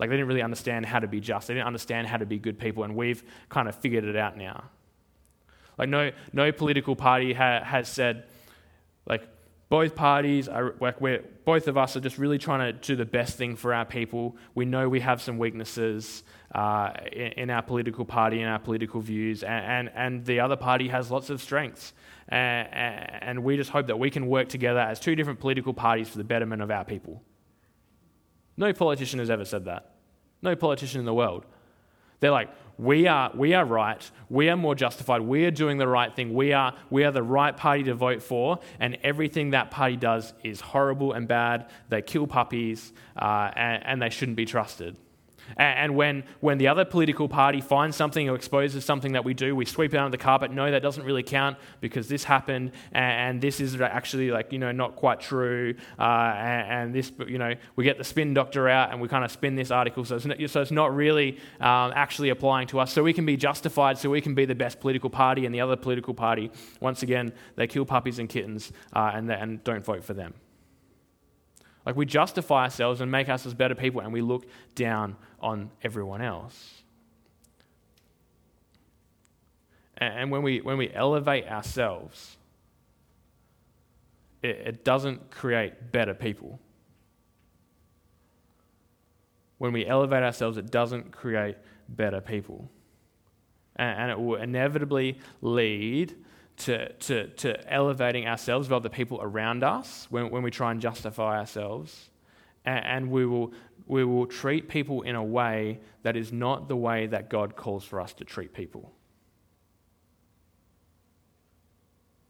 Like 0.01 0.09
they 0.09 0.15
didn't 0.15 0.29
really 0.29 0.41
understand 0.41 0.87
how 0.87 0.97
to 0.97 1.07
be 1.07 1.19
just. 1.19 1.47
They 1.47 1.53
didn't 1.53 1.67
understand 1.67 2.07
how 2.07 2.17
to 2.17 2.25
be 2.25 2.39
good 2.39 2.57
people, 2.57 2.83
and 2.83 2.95
we've 2.95 3.23
kind 3.49 3.69
of 3.69 3.75
figured 3.75 4.03
it 4.03 4.15
out 4.15 4.35
now. 4.35 4.63
Like 5.77 5.89
no, 5.89 6.11
no 6.33 6.51
political 6.51 6.95
party 6.95 7.33
ha- 7.33 7.63
has 7.63 7.87
said, 7.87 8.23
like 9.05 9.21
both 9.69 9.93
parties 9.95 10.47
are 10.47 10.73
like 10.79 10.99
we're 10.99 11.23
both 11.45 11.67
of 11.67 11.77
us 11.77 11.95
are 11.95 11.99
just 11.99 12.17
really 12.17 12.39
trying 12.39 12.73
to 12.73 12.73
do 12.73 12.95
the 12.95 13.05
best 13.05 13.37
thing 13.37 13.55
for 13.55 13.75
our 13.75 13.85
people. 13.85 14.35
We 14.55 14.65
know 14.65 14.89
we 14.89 15.01
have 15.01 15.21
some 15.21 15.37
weaknesses 15.37 16.23
uh, 16.55 16.93
in, 17.11 17.33
in, 17.33 17.49
our 17.51 17.61
political 17.61 18.03
party 18.03 18.41
and 18.41 18.49
our 18.49 18.59
political 18.59 19.01
views, 19.01 19.43
and, 19.43 19.65
and, 19.65 19.91
and 19.93 20.25
the 20.25 20.39
other 20.39 20.55
party 20.55 20.87
has 20.87 21.11
lots 21.11 21.29
of 21.29 21.39
strengths. 21.41 21.93
And, 22.27 22.67
and 23.21 23.43
we 23.43 23.55
just 23.55 23.69
hope 23.69 23.85
that 23.87 23.99
we 23.99 24.09
can 24.09 24.25
work 24.27 24.49
together 24.49 24.79
as 24.79 24.99
two 24.99 25.15
different 25.15 25.39
political 25.39 25.75
parties 25.75 26.09
for 26.09 26.17
the 26.17 26.23
betterment 26.23 26.63
of 26.63 26.71
our 26.71 26.85
people. 26.85 27.21
No 28.61 28.71
politician 28.73 29.17
has 29.17 29.31
ever 29.31 29.43
said 29.43 29.65
that. 29.65 29.89
No 30.43 30.55
politician 30.55 30.99
in 30.99 31.05
the 31.05 31.13
world. 31.15 31.45
They're 32.19 32.31
like, 32.31 32.49
we 32.77 33.07
are, 33.07 33.31
we 33.33 33.55
are 33.55 33.65
right. 33.65 34.11
We 34.29 34.49
are 34.49 34.55
more 34.55 34.75
justified. 34.75 35.21
We 35.21 35.45
are 35.45 35.51
doing 35.51 35.79
the 35.79 35.87
right 35.87 36.15
thing. 36.15 36.35
We 36.35 36.53
are, 36.53 36.75
we 36.91 37.03
are 37.03 37.11
the 37.11 37.23
right 37.23 37.57
party 37.57 37.83
to 37.85 37.95
vote 37.95 38.21
for. 38.21 38.59
And 38.79 38.99
everything 39.03 39.49
that 39.51 39.71
party 39.71 39.97
does 39.97 40.33
is 40.43 40.61
horrible 40.61 41.13
and 41.13 41.27
bad. 41.27 41.71
They 41.89 42.03
kill 42.03 42.27
puppies 42.27 42.93
uh, 43.19 43.49
and, 43.55 43.83
and 43.83 44.01
they 44.01 44.11
shouldn't 44.11 44.37
be 44.37 44.45
trusted. 44.45 44.95
And 45.57 45.95
when, 45.95 46.23
when 46.39 46.57
the 46.57 46.67
other 46.67 46.85
political 46.85 47.27
party 47.27 47.61
finds 47.61 47.95
something 47.97 48.29
or 48.29 48.35
exposes 48.35 48.85
something 48.85 49.13
that 49.13 49.25
we 49.25 49.33
do, 49.33 49.55
we 49.55 49.65
sweep 49.65 49.93
it 49.93 49.97
under 49.97 50.11
the 50.11 50.21
carpet. 50.21 50.51
No, 50.51 50.69
that 50.69 50.81
doesn't 50.81 51.03
really 51.03 51.23
count 51.23 51.57
because 51.79 52.07
this 52.07 52.23
happened 52.23 52.71
and, 52.91 53.41
this 53.41 53.59
is 53.59 53.79
actually 53.81 54.29
like, 54.29 54.51
you 54.51 54.59
know, 54.59 54.71
not 54.71 54.95
quite 54.95 55.19
true. 55.19 55.73
Uh, 55.97 56.03
and, 56.03 56.93
this, 56.93 57.11
you 57.27 57.37
know, 57.37 57.55
we 57.75 57.83
get 57.83 57.97
the 57.97 58.03
spin 58.03 58.33
doctor 58.33 58.69
out 58.69 58.91
and 58.91 59.01
we 59.01 59.07
kind 59.07 59.25
of 59.25 59.31
spin 59.31 59.55
this 59.55 59.71
article. 59.71 60.05
So 60.05 60.15
it's 60.17 60.25
not, 60.25 60.37
so 60.49 60.61
it's 60.61 60.71
not 60.71 60.95
really 60.95 61.39
um, 61.59 61.91
actually 61.95 62.29
applying 62.29 62.67
to 62.67 62.79
us. 62.79 62.93
So 62.93 63.03
we 63.03 63.13
can 63.13 63.25
be 63.25 63.37
justified, 63.37 63.97
so 63.97 64.09
we 64.09 64.21
can 64.21 64.35
be 64.35 64.45
the 64.45 64.55
best 64.55 64.79
political 64.79 65.09
party 65.09 65.45
and 65.45 65.55
the 65.55 65.61
other 65.61 65.75
political 65.75 66.13
party, 66.13 66.51
once 66.79 67.03
again, 67.03 67.31
they 67.55 67.67
kill 67.67 67.85
puppies 67.85 68.19
and 68.19 68.29
kittens 68.29 68.71
uh, 68.93 69.11
and, 69.13 69.31
and 69.31 69.63
don't 69.63 69.83
vote 69.83 70.03
for 70.03 70.13
them. 70.13 70.33
Like 71.85 71.95
we 71.95 72.05
justify 72.05 72.63
ourselves 72.63 73.01
and 73.01 73.11
make 73.11 73.29
us 73.29 73.45
as 73.45 73.53
better 73.53 73.75
people, 73.75 74.01
and 74.01 74.13
we 74.13 74.21
look 74.21 74.45
down 74.75 75.15
on 75.39 75.71
everyone 75.83 76.21
else. 76.21 76.81
And 79.97 80.31
when 80.31 80.41
we, 80.41 80.61
when 80.61 80.77
we 80.77 80.91
elevate 80.91 81.47
ourselves, 81.47 82.37
it, 84.41 84.55
it 84.65 84.83
doesn't 84.83 85.29
create 85.29 85.91
better 85.91 86.13
people. 86.13 86.59
When 89.59 89.73
we 89.73 89.85
elevate 89.85 90.23
ourselves, 90.23 90.57
it 90.57 90.71
doesn't 90.71 91.11
create 91.11 91.55
better 91.87 92.19
people. 92.19 92.69
And, 93.75 94.01
and 94.01 94.11
it 94.11 94.19
will 94.19 94.41
inevitably 94.41 95.19
lead 95.41 96.15
to, 96.65 96.91
to, 96.93 97.27
to 97.27 97.71
elevating 97.73 98.27
ourselves 98.27 98.67
above 98.67 98.83
the 98.83 98.89
people 98.89 99.19
around 99.21 99.63
us 99.63 100.07
when, 100.09 100.29
when 100.29 100.43
we 100.43 100.51
try 100.51 100.71
and 100.71 100.81
justify 100.81 101.39
ourselves. 101.39 102.09
And, 102.65 102.85
and 102.85 103.11
we, 103.11 103.25
will, 103.25 103.53
we 103.87 104.03
will 104.03 104.27
treat 104.27 104.69
people 104.69 105.01
in 105.01 105.15
a 105.15 105.23
way 105.23 105.79
that 106.03 106.15
is 106.15 106.31
not 106.31 106.67
the 106.67 106.75
way 106.75 107.07
that 107.07 107.29
God 107.29 107.55
calls 107.55 107.83
for 107.83 107.99
us 107.99 108.13
to 108.13 108.23
treat 108.23 108.53
people. 108.53 108.91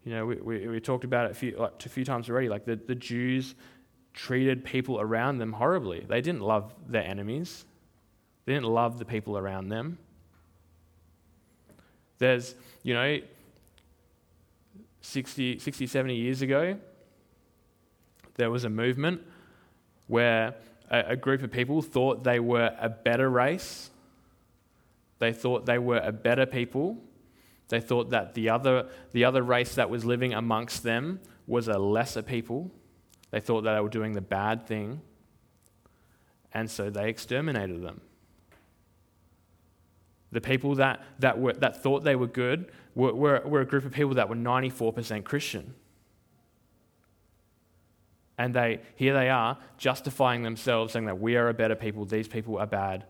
You 0.06 0.14
know, 0.14 0.26
we, 0.26 0.36
we, 0.36 0.68
we 0.68 0.80
talked 0.80 1.04
about 1.04 1.26
it 1.26 1.32
a 1.32 1.36
few, 1.36 1.58
like, 1.58 1.86
a 1.86 1.90
few 1.90 2.06
times 2.06 2.30
already. 2.30 2.50
Like 2.50 2.66
the, 2.66 2.76
the 2.76 2.96
Jews 2.96 3.56
treated 4.14 4.64
people 4.64 5.00
around 5.00 5.38
them 5.38 5.54
horribly. 5.54 6.06
They 6.08 6.22
didn't 6.22 6.42
love 6.42 6.74
their 6.88 7.04
enemies, 7.04 7.66
they 8.46 8.54
didn't 8.54 8.68
love 8.68 8.98
the 8.98 9.06
people 9.06 9.38
around 9.38 9.70
them. 9.70 9.98
There's, 12.18 12.54
you 12.84 12.94
know, 12.94 13.20
60, 15.02 15.60
60 15.60 15.88
70 15.88 16.16
years 16.16 16.42
ago, 16.42 16.78
there 18.36 18.50
was 18.50 18.64
a 18.64 18.70
movement 18.70 19.22
where 20.08 20.56
a, 20.90 21.00
a 21.10 21.16
group 21.16 21.44
of 21.44 21.52
people 21.52 21.82
thought 21.82 22.24
they 22.24 22.40
were 22.40 22.76
a 22.80 22.90
better 22.90 23.30
race. 23.30 23.90
They 25.20 25.34
thought 25.34 25.66
they 25.66 25.80
were 25.80 26.00
a 26.00 26.12
better 26.12 26.46
people. 26.46 26.98
They 27.70 27.80
thought 27.80 28.10
that 28.10 28.34
the 28.34 28.50
other, 28.50 28.90
the 29.12 29.26
other 29.26 29.42
race 29.42 29.76
that 29.76 29.90
was 29.90 30.04
living 30.04 30.34
amongst 30.34 30.84
them 30.84 31.20
was 31.48 31.68
a 31.68 31.78
lesser 31.78 32.22
people. 32.22 32.72
They 33.32 33.40
thought 33.40 33.62
that 33.62 33.76
they 33.76 33.80
were 33.80 33.90
doing 33.90 34.14
the 34.14 34.22
bad 34.22 34.68
thing, 34.68 35.02
and 36.54 36.70
so 36.70 36.90
they 36.90 37.10
exterminated 37.10 37.82
them. 37.82 38.02
The 40.32 40.42
people 40.42 40.76
that, 40.76 41.04
that, 41.20 41.40
were, 41.40 41.54
that 41.54 41.84
thought 41.84 42.04
they 42.04 42.16
were 42.16 42.28
good 42.28 42.72
were, 42.96 43.14
were, 43.14 43.42
were 43.46 43.62
a 43.62 43.66
group 43.66 43.86
of 43.86 43.92
people 43.92 44.14
that 44.16 44.30
were 44.30 44.36
94% 44.36 45.24
Christian. 45.24 45.74
And 48.38 48.54
they, 48.54 48.82
here 48.96 49.14
they 49.14 49.30
are, 49.30 49.58
justifying 49.78 50.44
themselves, 50.44 50.94
saying 50.94 51.06
that 51.06 51.20
we 51.20 51.36
are 51.36 51.50
a 51.50 51.54
better 51.54 51.76
people, 51.76 52.06
these 52.06 52.28
people 52.28 52.58
are 52.58 52.66
bad. 52.66 53.06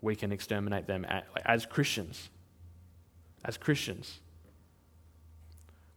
We 0.00 0.16
can 0.16 0.32
exterminate 0.32 0.86
them 0.86 1.06
as 1.44 1.66
Christians. 1.66 2.30
As 3.44 3.56
Christians. 3.56 4.20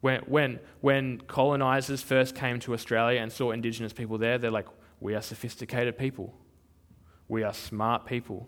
When, 0.01 0.19
when, 0.21 0.59
when 0.81 1.21
colonizers 1.21 2.01
first 2.01 2.35
came 2.35 2.59
to 2.61 2.73
Australia 2.73 3.21
and 3.21 3.31
saw 3.31 3.51
Indigenous 3.51 3.93
people 3.93 4.17
there, 4.17 4.37
they're 4.37 4.51
like, 4.51 4.67
we 4.99 5.15
are 5.15 5.21
sophisticated 5.21 5.97
people. 5.97 6.35
We 7.27 7.43
are 7.43 7.53
smart 7.53 8.05
people. 8.05 8.47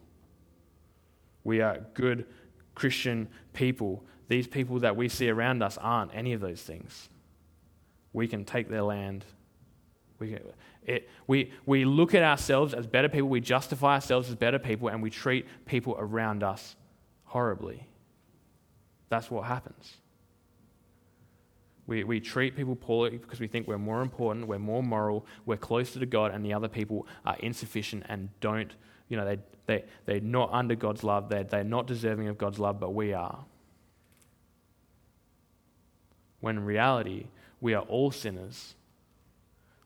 We 1.48 1.62
are 1.62 1.80
good 1.94 2.26
Christian 2.76 3.30
people. 3.54 4.04
These 4.28 4.48
people 4.48 4.80
that 4.80 4.98
we 4.98 5.08
see 5.08 5.30
around 5.30 5.64
us 5.64 5.78
aren't 5.78 6.14
any 6.14 6.34
of 6.34 6.42
those 6.42 6.62
things. 6.62 7.08
We 8.12 8.28
can 8.28 8.44
take 8.44 8.68
their 8.68 8.82
land. 8.82 9.24
We, 10.20 10.34
can, 10.34 10.42
it, 10.86 11.10
we, 11.26 11.54
we 11.66 11.86
look 11.86 12.14
at 12.14 12.22
ourselves 12.22 12.74
as 12.74 12.86
better 12.86 13.08
people, 13.08 13.30
we 13.30 13.40
justify 13.40 13.94
ourselves 13.94 14.28
as 14.28 14.36
better 14.36 14.60
people, 14.60 14.90
and 14.90 15.02
we 15.02 15.10
treat 15.10 15.46
people 15.66 15.96
around 15.98 16.44
us 16.44 16.76
horribly. 17.24 17.88
That's 19.08 19.32
what 19.32 19.46
happens. 19.46 19.94
We, 21.88 22.04
we 22.04 22.20
treat 22.20 22.56
people 22.56 22.76
poorly 22.76 23.18
because 23.18 23.40
we 23.40 23.48
think 23.48 23.68
we're 23.68 23.78
more 23.78 24.02
important, 24.02 24.48
we're 24.48 24.60
more 24.60 24.84
moral, 24.84 25.26
we're 25.46 25.58
closer 25.58 26.00
to 26.00 26.06
God, 26.06 26.34
and 26.34 26.46
the 26.46 26.54
other 26.54 26.68
people 26.68 27.08
are 27.26 27.38
insufficient 27.40 28.04
and 28.10 28.30
don't, 28.42 28.74
you 29.08 29.16
know, 29.16 29.26
they, 29.26 29.40
they, 29.66 29.86
they're 30.06 30.20
not 30.20 30.50
under 30.52 30.76
God's 30.76 31.04
love, 31.04 31.30
they're, 31.30 31.46
they're 31.46 31.64
not 31.64 31.88
deserving 31.88 32.28
of 32.28 32.38
God's 32.38 32.60
love, 32.60 32.80
but 32.80 32.94
we 32.94 33.14
are. 33.14 33.40
When 36.42 36.58
in 36.58 36.66
reality, 36.66 37.28
we 37.62 37.74
are 37.74 37.84
all 37.84 38.12
sinners. 38.12 38.76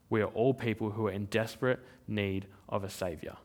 We 0.09 0.21
are 0.21 0.27
all 0.27 0.53
people 0.53 0.91
who 0.91 1.07
are 1.07 1.11
in 1.11 1.25
desperate 1.25 1.79
need 2.07 2.47
of 2.67 2.83
a 2.83 2.89
Savior. 2.89 3.37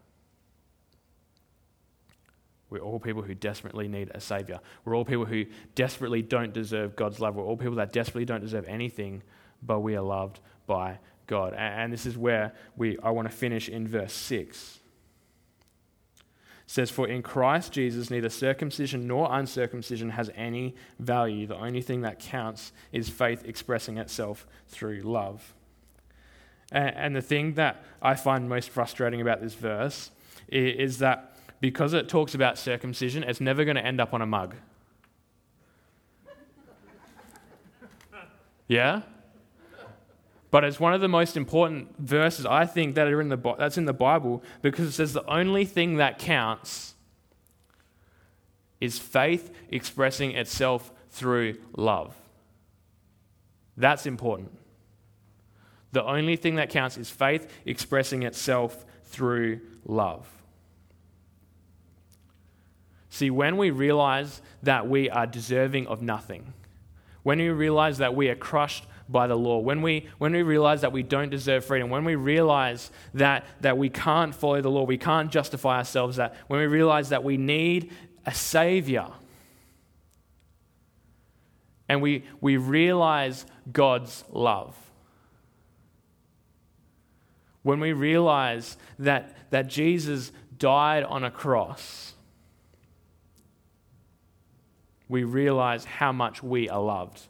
We're 2.69 2.81
all 2.81 2.99
people 2.99 3.23
who 3.23 3.35
desperately 3.35 3.89
need 3.89 4.11
a 4.15 4.21
Savior. 4.21 4.61
We're 4.85 4.97
all 4.97 5.05
people 5.05 5.25
who 5.25 5.47
desperately 5.75 6.23
don't 6.23 6.53
deserve 6.53 6.97
God's 6.97 7.21
love. 7.21 7.37
We're 7.37 7.45
all 7.45 7.57
people 7.57 7.77
that 7.77 7.93
desperately 7.93 8.25
don't 8.25 8.41
deserve 8.41 8.65
anything, 8.67 9.23
but 9.63 9.81
we 9.81 9.97
are 9.97 10.03
loved 10.03 10.41
by 10.67 10.99
God. 11.27 11.55
And 11.55 11.93
this 11.93 12.07
is 12.07 12.19
where 12.19 12.55
we, 12.77 12.99
I 13.03 13.11
want 13.11 13.31
to 13.31 13.35
finish 13.35 13.69
in 13.69 13.87
verse 13.87 14.13
6. 14.13 14.81
It 16.19 16.23
says, 16.67 16.91
For 16.91 17.07
in 17.07 17.23
Christ 17.23 17.73
Jesus, 17.73 18.11
neither 18.11 18.29
circumcision 18.29 19.07
nor 19.07 19.29
uncircumcision 19.31 20.11
has 20.11 20.31
any 20.35 20.75
value. 20.99 21.47
The 21.47 21.57
only 21.57 21.83
thing 21.83 22.01
that 22.01 22.19
counts 22.19 22.73
is 22.91 23.09
faith 23.09 23.45
expressing 23.45 23.99
itself 23.99 24.45
through 24.67 25.03
love. 25.03 25.55
And 26.73 27.15
the 27.15 27.23
thing 27.23 27.55
that 27.55 27.85
I 28.03 28.15
find 28.15 28.49
most 28.49 28.71
frustrating 28.71 29.21
about 29.21 29.41
this 29.41 29.55
verse 29.55 30.11
is 30.49 30.99
that 30.99 31.36
because 31.61 31.93
it 31.93 32.09
talks 32.09 32.35
about 32.35 32.59
circumcision, 32.59 33.23
it's 33.23 33.41
never 33.41 33.65
going 33.65 33.77
to 33.77 33.85
end 33.85 34.01
up 34.01 34.13
on 34.15 34.23
a 34.23 34.27
mug. 34.27 34.55
Yeah? 38.69 39.03
But 40.51 40.65
it's 40.65 40.81
one 40.81 40.95
of 40.95 41.01
the 41.01 41.09
most 41.09 41.37
important 41.37 41.97
verses 41.99 42.47
I 42.47 42.67
think 42.67 42.95
that 42.95 43.09
are 43.09 43.21
in 43.21 43.29
the 43.29 43.37
that's 43.59 43.77
in 43.77 43.85
the 43.85 43.93
Bible 43.93 44.43
because 44.63 44.89
it 44.89 44.93
says 44.93 45.13
the 45.13 45.25
only 45.27 45.65
thing 45.65 45.97
that 45.97 46.19
counts 46.19 46.95
is 48.81 48.99
faith 48.99 49.53
expressing 49.71 50.33
itself 50.33 50.93
through 51.11 51.59
love. 51.77 52.15
That's 53.77 54.07
important. 54.07 54.57
The 55.93 56.05
only 56.05 56.37
thing 56.37 56.57
that 56.57 56.71
counts 56.71 56.97
is 56.97 57.11
faith 57.11 57.51
expressing 57.65 58.23
itself 58.23 58.85
through 59.05 59.61
love. 59.85 60.27
See, 63.17 63.31
when 63.31 63.57
we 63.57 63.71
realize 63.71 64.43
that 64.63 64.91
we 64.91 65.09
are 65.09 65.27
deserving 65.27 65.87
of 65.87 66.03
nothing, 66.03 66.53
when 67.23 67.39
we 67.39 67.49
realize 67.49 67.97
that 67.97 68.15
we 68.15 68.29
are 68.29 68.35
crushed 68.35 68.85
by 69.09 69.27
the 69.27 69.35
law, 69.35 69.59
when 69.59 69.81
we, 69.81 70.07
when 70.19 70.35
we 70.35 70.43
realize 70.43 70.83
that 70.83 70.93
we 70.93 71.03
don't 71.03 71.31
deserve 71.31 71.65
freedom, 71.65 71.89
when 71.89 72.05
we 72.05 72.15
realize 72.15 72.91
that, 73.15 73.47
that 73.63 73.79
we 73.79 73.89
can't 73.89 74.35
follow 74.35 74.61
the 74.61 74.71
law, 74.71 74.83
we 74.83 74.99
can't 74.99 75.33
justify 75.33 75.79
ourselves, 75.79 76.17
that 76.17 76.37
when 76.49 76.61
we 76.61 76.67
realize 76.67 77.09
that 77.09 77.25
we 77.25 77.39
need 77.39 77.91
a 78.27 78.35
Savior, 78.35 79.07
and 81.89 82.03
we, 82.03 82.23
we 82.43 82.59
realize 82.59 83.47
God's 83.73 84.25
love. 84.31 84.77
When 87.63 87.81
we 87.81 87.95
realize 87.95 88.77
that, 88.99 89.35
that 89.53 89.69
Jesus 89.69 90.33
died 90.59 91.03
on 91.03 91.25
a 91.25 91.31
cross 91.31 92.13
we 95.09 95.25
realize 95.25 95.85
how 95.85 96.13
much 96.13 96.43
we 96.43 96.69
are 96.69 96.81
loved. 96.81 97.21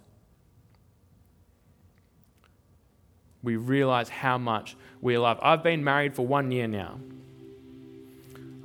We 3.43 3.57
realize 3.57 4.09
how 4.09 4.39
much 4.39 4.77
we 5.01 5.15
are 5.15 5.21
loved. 5.21 5.41
I've 5.43 5.63
been 5.63 5.85
married 5.85 6.15
for 6.15 6.27
one 6.27 6.51
year 6.51 6.67
now. 6.67 6.99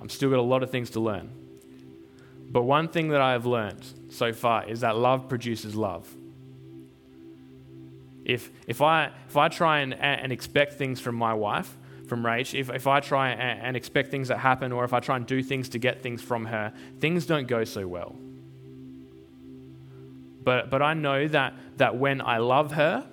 I've 0.02 0.12
still 0.12 0.30
got 0.30 0.39
a 0.39 0.41
lot 0.41 0.63
of 0.63 0.71
things 0.71 0.91
to 0.91 1.00
learn. 1.00 1.30
But 2.50 2.63
one 2.63 2.88
thing 2.88 3.10
that 3.10 3.21
I 3.21 3.34
have 3.34 3.45
learned 3.45 3.86
so 4.10 4.34
far 4.34 4.67
is 4.67 4.82
that 4.82 4.97
love 4.97 5.30
produces 5.30 5.76
love. 5.76 6.13
If, 8.26 8.50
if, 8.67 8.82
I, 8.82 9.12
if 9.28 9.38
I 9.38 9.47
try 9.50 9.80
and, 9.80 9.93
and 9.93 10.32
expect 10.32 10.74
things 10.74 11.00
from 11.00 11.15
my 11.15 11.34
wife, 11.34 11.78
from 12.08 12.24
Rach, 12.24 12.60
if, 12.60 12.69
if 12.69 12.88
I 12.88 13.00
try 13.00 13.30
and, 13.30 13.62
and 13.62 13.78
expect 13.78 14.12
things 14.12 14.28
that 14.28 14.38
happen, 14.38 14.71
or 14.71 14.84
if 14.84 14.93
I 14.93 15.00
try 15.00 15.15
and 15.15 15.26
do 15.26 15.41
things 15.41 15.69
to 15.69 15.80
get 15.80 16.02
things 16.02 16.21
from 16.21 16.45
her, 16.45 16.74
things 17.00 17.26
don't 17.26 17.47
go 17.47 17.63
so 17.63 17.88
well. 17.88 18.15
But, 20.43 20.69
but 20.69 20.82
I 20.82 20.93
know 20.93 21.27
that, 21.27 21.54
that 21.77 21.97
when 21.97 22.21
I 22.21 22.38
love 22.38 22.73
her 22.73 23.06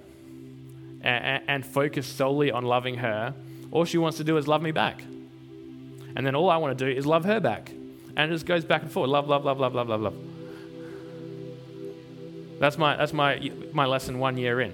and, 1.02 1.42
and 1.46 1.66
focus 1.66 2.06
solely 2.06 2.50
on 2.50 2.64
loving 2.64 2.96
her, 2.96 3.34
all 3.70 3.84
she 3.84 3.98
wants 3.98 4.18
to 4.18 4.24
do 4.24 4.36
is 4.36 4.48
love 4.48 4.62
me 4.62 4.72
back. 4.72 5.02
And 6.16 6.26
then 6.26 6.34
all 6.34 6.50
I 6.50 6.56
want 6.56 6.78
to 6.78 6.84
do 6.84 6.90
is 6.90 7.06
love 7.06 7.24
her 7.24 7.38
back. 7.40 7.70
And 8.16 8.30
it 8.30 8.34
just 8.34 8.46
goes 8.46 8.64
back 8.64 8.82
and 8.82 8.90
forth 8.90 9.08
love, 9.08 9.28
love, 9.28 9.44
love, 9.44 9.60
love, 9.60 9.74
love, 9.74 9.88
love, 9.88 10.00
love. 10.00 10.14
That's 12.58 12.76
my, 12.76 12.96
that's 12.96 13.12
my, 13.12 13.52
my 13.72 13.86
lesson 13.86 14.18
one 14.18 14.36
year 14.36 14.60
in. 14.60 14.72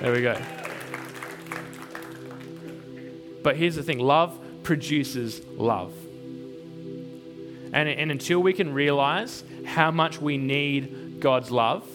There 0.00 0.12
we 0.12 0.22
go. 0.22 0.36
But 3.42 3.56
here's 3.56 3.76
the 3.76 3.82
thing 3.82 3.98
love 3.98 4.38
produces 4.62 5.40
love. 5.56 5.94
And, 7.72 7.88
and 7.88 8.10
until 8.10 8.40
we 8.40 8.52
can 8.52 8.74
realize 8.74 9.44
how 9.70 9.90
much 9.90 10.20
we 10.20 10.36
need 10.36 11.20
God's 11.20 11.50
love, 11.50 11.88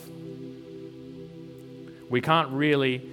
we 2.09 2.21
can't 2.21 2.49
really 2.51 3.11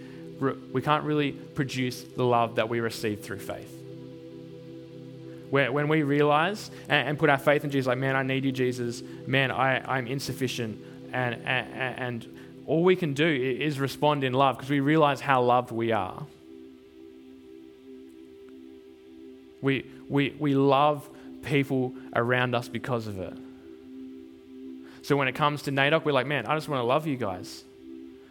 we 0.72 0.82
can't 0.82 1.04
really 1.04 1.32
produce 1.32 2.02
the 2.02 2.24
love 2.24 2.56
that 2.56 2.68
we 2.68 2.80
receive 2.80 3.22
through 3.22 3.38
faith. 3.38 3.70
When 5.50 5.88
we 5.88 6.02
realize 6.02 6.70
and 6.88 7.18
put 7.18 7.28
our 7.28 7.38
faith 7.38 7.62
in 7.62 7.70
Jesus, 7.70 7.86
like, 7.86 7.98
man, 7.98 8.16
I 8.16 8.22
need 8.22 8.44
you, 8.44 8.50
Jesus. 8.50 9.02
Man, 9.26 9.50
I, 9.50 9.96
I'm 9.96 10.06
insufficient. 10.06 10.82
And, 11.12 11.34
and, 11.44 11.98
and 11.98 12.38
all 12.66 12.82
we 12.82 12.96
can 12.96 13.12
do 13.12 13.26
is 13.26 13.78
respond 13.78 14.24
in 14.24 14.32
love 14.32 14.56
because 14.56 14.70
we 14.70 14.80
realize 14.80 15.20
how 15.20 15.42
loved 15.42 15.70
we 15.70 15.92
are. 15.92 16.26
We, 19.60 19.86
we, 20.08 20.34
we 20.38 20.54
love 20.54 21.08
people 21.42 21.92
around 22.16 22.54
us 22.54 22.68
because 22.68 23.06
of 23.06 23.20
it. 23.20 23.34
So 25.02 25.16
when 25.16 25.28
it 25.28 25.34
comes 25.34 25.62
to 25.62 25.72
NAIDOC, 25.72 26.04
we're 26.04 26.12
like, 26.12 26.26
man, 26.26 26.46
I 26.46 26.54
just 26.54 26.68
want 26.68 26.80
to 26.80 26.84
love 26.84 27.06
you 27.06 27.16
guys. 27.16 27.64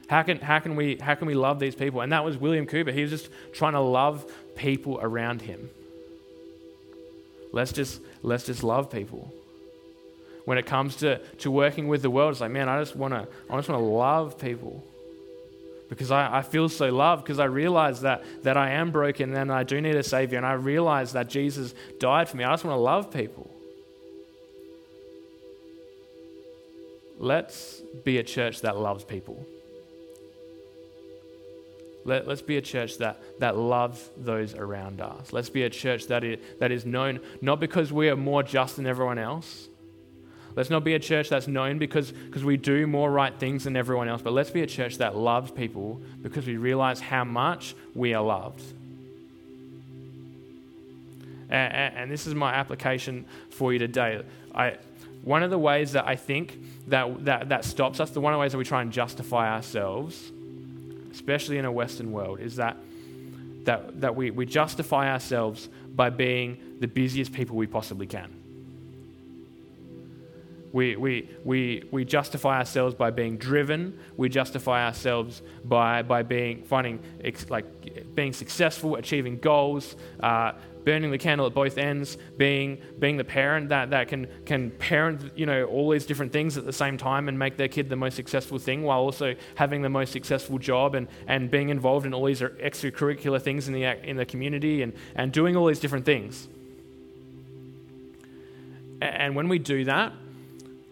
How 0.08 0.24
can, 0.24 0.40
how, 0.40 0.60
can 0.60 0.76
we, 0.76 0.98
how 0.98 1.16
can 1.16 1.28
we 1.28 1.34
love 1.34 1.60
these 1.60 1.76
people? 1.76 2.02
And 2.02 2.12
that 2.12 2.26
was 2.26 2.38
William 2.38 2.66
Cooper. 2.66 2.92
He 2.92 3.02
was 3.02 3.12
just 3.12 3.30
trying 3.54 3.74
to 3.74 3.80
love 3.80 4.30
people 4.56 5.00
around 5.02 5.42
him. 5.42 5.70
Let's 7.52 7.72
just, 7.72 8.02
let's 8.22 8.46
just 8.46 8.64
love 8.64 8.90
people. 8.90 9.34
When 10.46 10.58
it 10.58 10.66
comes 10.66 10.98
to, 10.98 11.20
to 11.40 11.52
working 11.52 11.88
with 11.88 12.02
the 12.02 12.10
world, 12.10 12.32
it's 12.32 12.42
like, 12.42 12.52
man, 12.52 12.68
I 12.68 12.80
just 12.80 12.96
want 12.96 13.14
to 13.14 13.28
I 13.50 13.56
just 13.58 13.70
want 13.70 13.80
to 13.82 13.86
love 13.86 14.40
people 14.40 14.84
because 15.92 16.10
I, 16.10 16.38
I 16.38 16.42
feel 16.42 16.70
so 16.70 16.90
loved 16.90 17.24
because 17.24 17.38
I 17.38 17.46
realize 17.46 18.02
that, 18.02 18.24
that 18.44 18.56
I 18.56 18.72
am 18.72 18.92
broken 18.92 19.36
and 19.36 19.52
I 19.52 19.64
do 19.64 19.82
need 19.82 19.96
a 19.96 20.04
Savior, 20.04 20.38
and 20.38 20.46
I 20.46 20.54
realize 20.54 21.12
that 21.14 21.28
Jesus 21.28 21.76
died 22.00 22.30
for 22.30 22.38
me. 22.38 22.46
I 22.46 22.54
just 22.54 22.64
want 22.64 22.76
to 22.76 22.82
love 22.82 23.12
people. 23.12 23.51
Let's 27.22 27.82
be 28.04 28.18
a 28.18 28.24
church 28.24 28.62
that 28.62 28.78
loves 28.78 29.04
people. 29.04 29.46
Let, 32.04 32.28
us 32.28 32.42
be 32.42 32.58
a 32.58 32.62
church 32.62 32.98
that, 32.98 33.22
that 33.40 33.56
loves 33.56 34.10
those 34.18 34.56
around 34.56 35.02
us. 35.02 35.32
Let's 35.32 35.50
be 35.50 35.64
a 35.64 35.70
church 35.70 36.08
that 36.08 36.24
is, 36.24 36.40
that 36.60 36.72
is 36.72 36.84
known 36.84 37.20
not 37.40 37.60
because 37.60 37.94
we 37.94 38.10
are 38.10 38.16
more 38.16 38.42
just 38.42 38.78
than 38.78 38.88
everyone 38.88 39.20
else, 39.20 39.70
Let's 40.56 40.70
not 40.70 40.84
be 40.84 40.96
a 40.96 41.00
church 41.00 41.30
that's 41.30 41.48
known 41.48 41.78
because, 41.78 42.12
because 42.12 42.44
we 42.44 42.58
do 42.58 42.86
more 42.86 43.10
right 43.10 43.34
things 43.38 43.64
than 43.64 43.78
everyone 43.78 44.10
else, 44.10 44.22
but 44.22 44.34
let's 44.34 44.50
be 44.50 44.62
a 44.62 44.68
church 44.68 44.98
that 44.98 45.16
loves 45.16 45.52
people 45.52 46.02
because 46.22 46.46
we 46.46 46.58
realize 46.58 47.00
how 47.00 47.24
much 47.24 47.76
we 47.96 48.14
are 48.14 48.24
loved. 48.24 48.62
And, 51.50 51.74
and, 51.74 51.96
and 51.96 52.12
this 52.12 52.28
is 52.28 52.36
my 52.36 52.54
application 52.54 53.26
for 53.50 53.72
you 53.72 53.80
today. 53.80 54.24
I, 54.54 54.78
one 55.24 55.44
of 55.44 55.52
the 55.52 55.60
ways 55.60 55.92
that 55.92 56.08
I 56.08 56.16
think 56.16 56.60
that, 56.88 57.26
that, 57.26 57.50
that 57.50 57.66
stops 57.66 58.00
us, 58.00 58.10
the 58.12 58.22
one 58.22 58.34
of 58.34 58.38
the 58.38 58.42
ways 58.42 58.52
that 58.54 58.58
we 58.58 58.64
try 58.64 58.82
and 58.82 58.92
justify 58.92 59.54
ourselves, 59.54 60.32
especially 61.12 61.58
in 61.58 61.66
a 61.66 61.72
Western 61.72 62.12
world, 62.12 62.40
is 62.40 62.56
that, 62.56 62.78
that, 63.66 64.02
that 64.02 64.16
we, 64.16 64.32
we 64.32 64.46
justify 64.46 65.12
ourselves 65.12 65.70
by 65.94 66.10
being 66.10 66.58
the 66.80 66.88
busiest 66.88 67.34
people 67.34 67.56
we 67.56 67.68
possibly 67.68 68.08
can. 68.08 68.42
We, 70.74 70.96
we, 70.96 71.30
we, 71.44 71.84
we 71.92 72.06
justify 72.06 72.60
ourselves 72.60 72.96
by 72.96 73.12
being 73.12 73.38
driven. 73.38 74.00
We 74.16 74.30
justify 74.30 74.86
ourselves 74.86 75.42
by, 75.66 76.02
by 76.02 76.24
being, 76.24 76.64
finding, 76.64 77.00
like, 77.50 78.16
being 78.16 78.32
successful, 78.32 78.96
achieving 78.96 79.38
goals, 79.38 79.98
uh, 80.22 80.54
burning 80.84 81.12
the 81.12 81.18
candle 81.18 81.46
at 81.48 81.54
both 81.54 81.78
ends, 81.78 82.18
being, 82.38 82.82
being 83.00 83.18
the 83.18 83.24
parent 83.24 83.70
that, 83.70 83.92
that 83.92 84.08
can, 84.08 84.28
can 84.46 84.72
parent, 84.72 85.32
you 85.36 85.46
know, 85.46 85.66
all 85.66 85.90
these 85.90 86.06
different 86.06 86.32
things 86.32 86.58
at 86.58 86.66
the 86.66 86.74
same 86.74 86.98
time 86.98 87.28
and 87.28 87.38
make 87.38 87.58
their 87.58 87.68
kid 87.68 87.90
the 87.90 87.96
most 87.96 88.16
successful 88.16 88.58
thing 88.58 88.84
while 88.84 89.00
also 89.00 89.36
having 89.56 89.82
the 89.82 89.90
most 89.90 90.12
successful 90.12 90.58
job 90.58 90.96
and, 90.96 91.08
and 91.28 91.52
being 91.52 91.70
involved 91.70 92.06
in 92.06 92.14
all 92.14 92.26
these 92.26 92.42
extracurricular 92.42 93.42
things 93.42 93.68
in 93.68 93.74
the, 93.74 93.84
in 94.08 94.18
the 94.18 94.26
community 94.26 94.82
and, 94.82 94.94
and 95.16 95.32
doing 95.32 95.56
all 95.56 95.68
these 95.68 95.80
different 95.80 96.06
things. 96.06 96.48
And 99.02 99.36
when 99.36 99.50
we 99.50 99.60
do 99.60 99.86
that, 99.86 100.14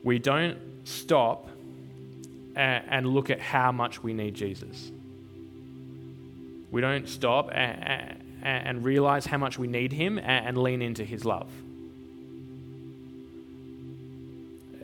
we 0.04 0.20
don't 0.20 0.58
stop 0.84 1.50
and 2.56 3.08
look 3.08 3.30
at 3.30 3.40
how 3.40 3.72
much 3.72 4.04
we 4.04 4.14
need 4.14 4.34
Jesus. 4.34 4.92
We 6.72 6.82
don't 6.82 7.08
stop 7.08 7.50
and 7.54 8.22
realize 8.86 9.26
how 9.26 9.38
much 9.38 9.58
we 9.58 9.68
need 9.68 9.92
Him 9.92 10.20
and 10.20 10.58
lean 10.58 10.82
into 10.82 11.04
His 11.04 11.26
love. 11.26 11.50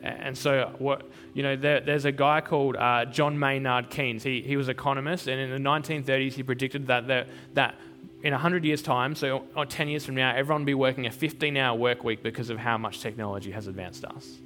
And 0.02 0.36
so, 0.38 0.74
what 0.78 1.08
you 1.34 1.42
know, 1.42 1.54
there, 1.54 1.80
there's 1.80 2.06
a 2.06 2.12
guy 2.12 2.40
called 2.40 2.76
uh, 2.76 3.04
John 3.04 3.38
Maynard 3.38 3.90
Keynes. 3.90 4.22
He, 4.22 4.40
he 4.40 4.56
was 4.56 4.68
an 4.68 4.72
economist, 4.72 5.26
and 5.26 5.38
in 5.38 5.50
the 5.50 5.68
1930s, 5.68 6.32
he 6.32 6.42
predicted 6.42 6.86
that 6.86 7.06
the, 7.06 7.26
that 7.52 7.74
in 8.22 8.32
100 8.32 8.64
years' 8.64 8.80
time, 8.80 9.14
so 9.14 9.44
or 9.54 9.66
10 9.66 9.88
years 9.88 10.06
from 10.06 10.14
now, 10.14 10.34
everyone 10.34 10.62
will 10.62 10.66
be 10.66 10.74
working 10.74 11.06
a 11.06 11.10
15-hour 11.10 11.76
work 11.76 12.04
week 12.04 12.22
because 12.22 12.48
of 12.48 12.58
how 12.58 12.78
much 12.78 13.00
technology 13.00 13.50
has 13.50 13.66
advanced 13.66 14.04
us. 14.06 14.36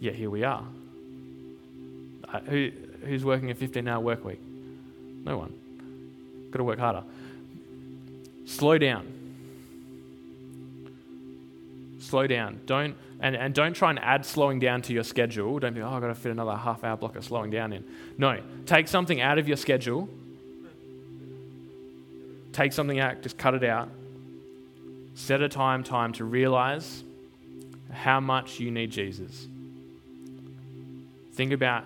Yet 0.00 0.14
here 0.14 0.28
we 0.28 0.44
are. 0.44 0.64
Uh, 2.30 2.40
who, 2.40 2.70
who's 3.04 3.24
working 3.24 3.50
a 3.50 3.54
15 3.54 3.88
hour 3.88 4.00
work 4.00 4.24
week? 4.24 4.40
No 5.24 5.38
one. 5.38 5.54
Got 6.50 6.58
to 6.58 6.64
work 6.64 6.78
harder. 6.78 7.04
Slow 8.48 8.78
down. 8.78 9.06
Slow 12.00 12.26
down. 12.26 12.60
Don't 12.64 12.96
and, 13.20 13.36
and 13.36 13.52
don't 13.52 13.74
try 13.74 13.90
and 13.90 13.98
add 13.98 14.24
slowing 14.24 14.58
down 14.58 14.80
to 14.82 14.94
your 14.94 15.04
schedule. 15.04 15.58
Don't 15.58 15.74
be, 15.74 15.82
oh, 15.82 15.90
I've 15.90 16.00
got 16.00 16.08
to 16.08 16.14
fit 16.14 16.32
another 16.32 16.56
half 16.56 16.82
hour 16.82 16.96
block 16.96 17.16
of 17.16 17.24
slowing 17.24 17.50
down 17.50 17.74
in. 17.74 17.84
No, 18.16 18.40
take 18.64 18.88
something 18.88 19.20
out 19.20 19.38
of 19.38 19.48
your 19.48 19.56
schedule. 19.58 20.08
Take 22.52 22.72
something 22.72 22.98
out, 22.98 23.20
just 23.22 23.36
cut 23.36 23.54
it 23.54 23.64
out. 23.64 23.90
Set 25.14 25.42
a 25.42 25.48
time 25.48 25.84
time 25.84 26.14
to 26.14 26.24
realize 26.24 27.04
how 27.92 28.18
much 28.18 28.60
you 28.60 28.70
need 28.70 28.90
Jesus. 28.90 29.46
Think 31.34 31.52
about 31.52 31.84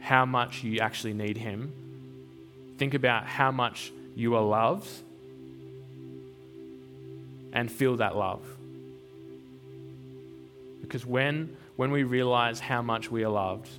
how 0.00 0.26
much 0.26 0.62
you 0.62 0.80
actually 0.80 1.14
need 1.14 1.38
Him. 1.38 1.72
Think 2.76 2.92
about 2.92 3.24
how 3.24 3.50
much 3.50 3.92
you 4.14 4.34
are 4.36 4.42
loved 4.42 4.90
and 7.54 7.70
feel 7.70 7.96
that 7.96 8.16
love. 8.16 8.42
Because 10.82 11.06
when, 11.06 11.56
when 11.76 11.90
we 11.90 12.02
realize 12.02 12.60
how 12.60 12.82
much 12.82 13.10
we 13.10 13.24
are 13.24 13.30
loved, 13.30 13.70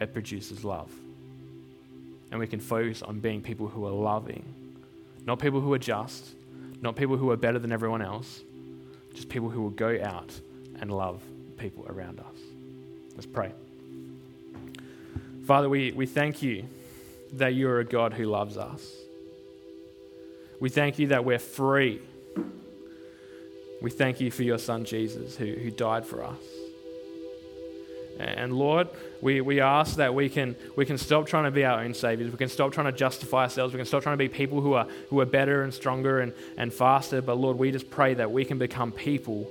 it 0.00 0.12
produces 0.12 0.62
love. 0.62 0.90
And 2.30 2.38
we 2.38 2.46
can 2.46 2.60
focus 2.60 3.02
on 3.02 3.18
being 3.18 3.40
people 3.40 3.66
who 3.66 3.86
are 3.86 3.90
loving, 3.90 4.44
not 5.24 5.38
people 5.38 5.60
who 5.60 5.72
are 5.72 5.78
just, 5.78 6.34
not 6.80 6.94
people 6.94 7.16
who 7.16 7.30
are 7.30 7.36
better 7.36 7.58
than 7.58 7.72
everyone 7.72 8.02
else, 8.02 8.42
just 9.14 9.28
people 9.28 9.48
who 9.48 9.62
will 9.62 9.70
go 9.70 9.98
out 10.02 10.38
and 10.80 10.92
love 10.92 11.22
people 11.56 11.86
around 11.88 12.20
us. 12.20 12.38
Let's 13.14 13.26
pray. 13.26 13.52
Father, 15.46 15.68
we, 15.68 15.92
we 15.92 16.06
thank 16.06 16.42
you 16.42 16.64
that 17.32 17.54
you 17.54 17.68
are 17.68 17.80
a 17.80 17.84
God 17.84 18.12
who 18.12 18.26
loves 18.26 18.56
us. 18.56 18.92
We 20.60 20.68
thank 20.68 20.98
you 20.98 21.08
that 21.08 21.24
we're 21.24 21.38
free. 21.38 22.00
We 23.86 23.90
thank 23.90 24.20
you 24.20 24.32
for 24.32 24.42
your 24.42 24.58
son 24.58 24.84
Jesus 24.84 25.36
who, 25.36 25.44
who 25.46 25.70
died 25.70 26.04
for 26.04 26.24
us. 26.24 26.42
And 28.18 28.52
Lord, 28.52 28.88
we, 29.20 29.40
we 29.40 29.60
ask 29.60 29.98
that 29.98 30.12
we 30.12 30.28
can, 30.28 30.56
we 30.74 30.84
can 30.84 30.98
stop 30.98 31.28
trying 31.28 31.44
to 31.44 31.52
be 31.52 31.64
our 31.64 31.84
own 31.84 31.94
saviors. 31.94 32.32
We 32.32 32.36
can 32.36 32.48
stop 32.48 32.72
trying 32.72 32.86
to 32.86 32.98
justify 32.98 33.44
ourselves. 33.44 33.72
We 33.72 33.78
can 33.78 33.86
stop 33.86 34.02
trying 34.02 34.14
to 34.14 34.18
be 34.18 34.28
people 34.28 34.60
who 34.60 34.72
are, 34.72 34.88
who 35.08 35.20
are 35.20 35.24
better 35.24 35.62
and 35.62 35.72
stronger 35.72 36.18
and, 36.18 36.32
and 36.56 36.74
faster. 36.74 37.22
But 37.22 37.38
Lord, 37.38 37.58
we 37.58 37.70
just 37.70 37.88
pray 37.88 38.14
that 38.14 38.32
we 38.32 38.44
can 38.44 38.58
become 38.58 38.90
people 38.90 39.48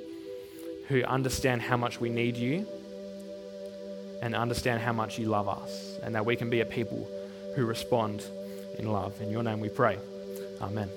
who 0.90 1.02
understand 1.06 1.62
how 1.62 1.78
much 1.78 2.02
we 2.02 2.10
need 2.10 2.36
you 2.36 2.68
and 4.22 4.36
understand 4.36 4.82
how 4.82 4.92
much 4.92 5.18
you 5.18 5.28
love 5.28 5.48
us 5.48 5.98
and 6.04 6.14
that 6.14 6.26
we 6.26 6.36
can 6.36 6.50
be 6.50 6.60
a 6.60 6.66
people 6.66 7.10
who 7.56 7.66
respond 7.66 8.22
in 8.78 8.92
love. 8.92 9.22
In 9.22 9.32
your 9.32 9.44
name 9.44 9.62
we 9.62 9.70
pray. 9.70 9.98
Amen. 10.60 10.90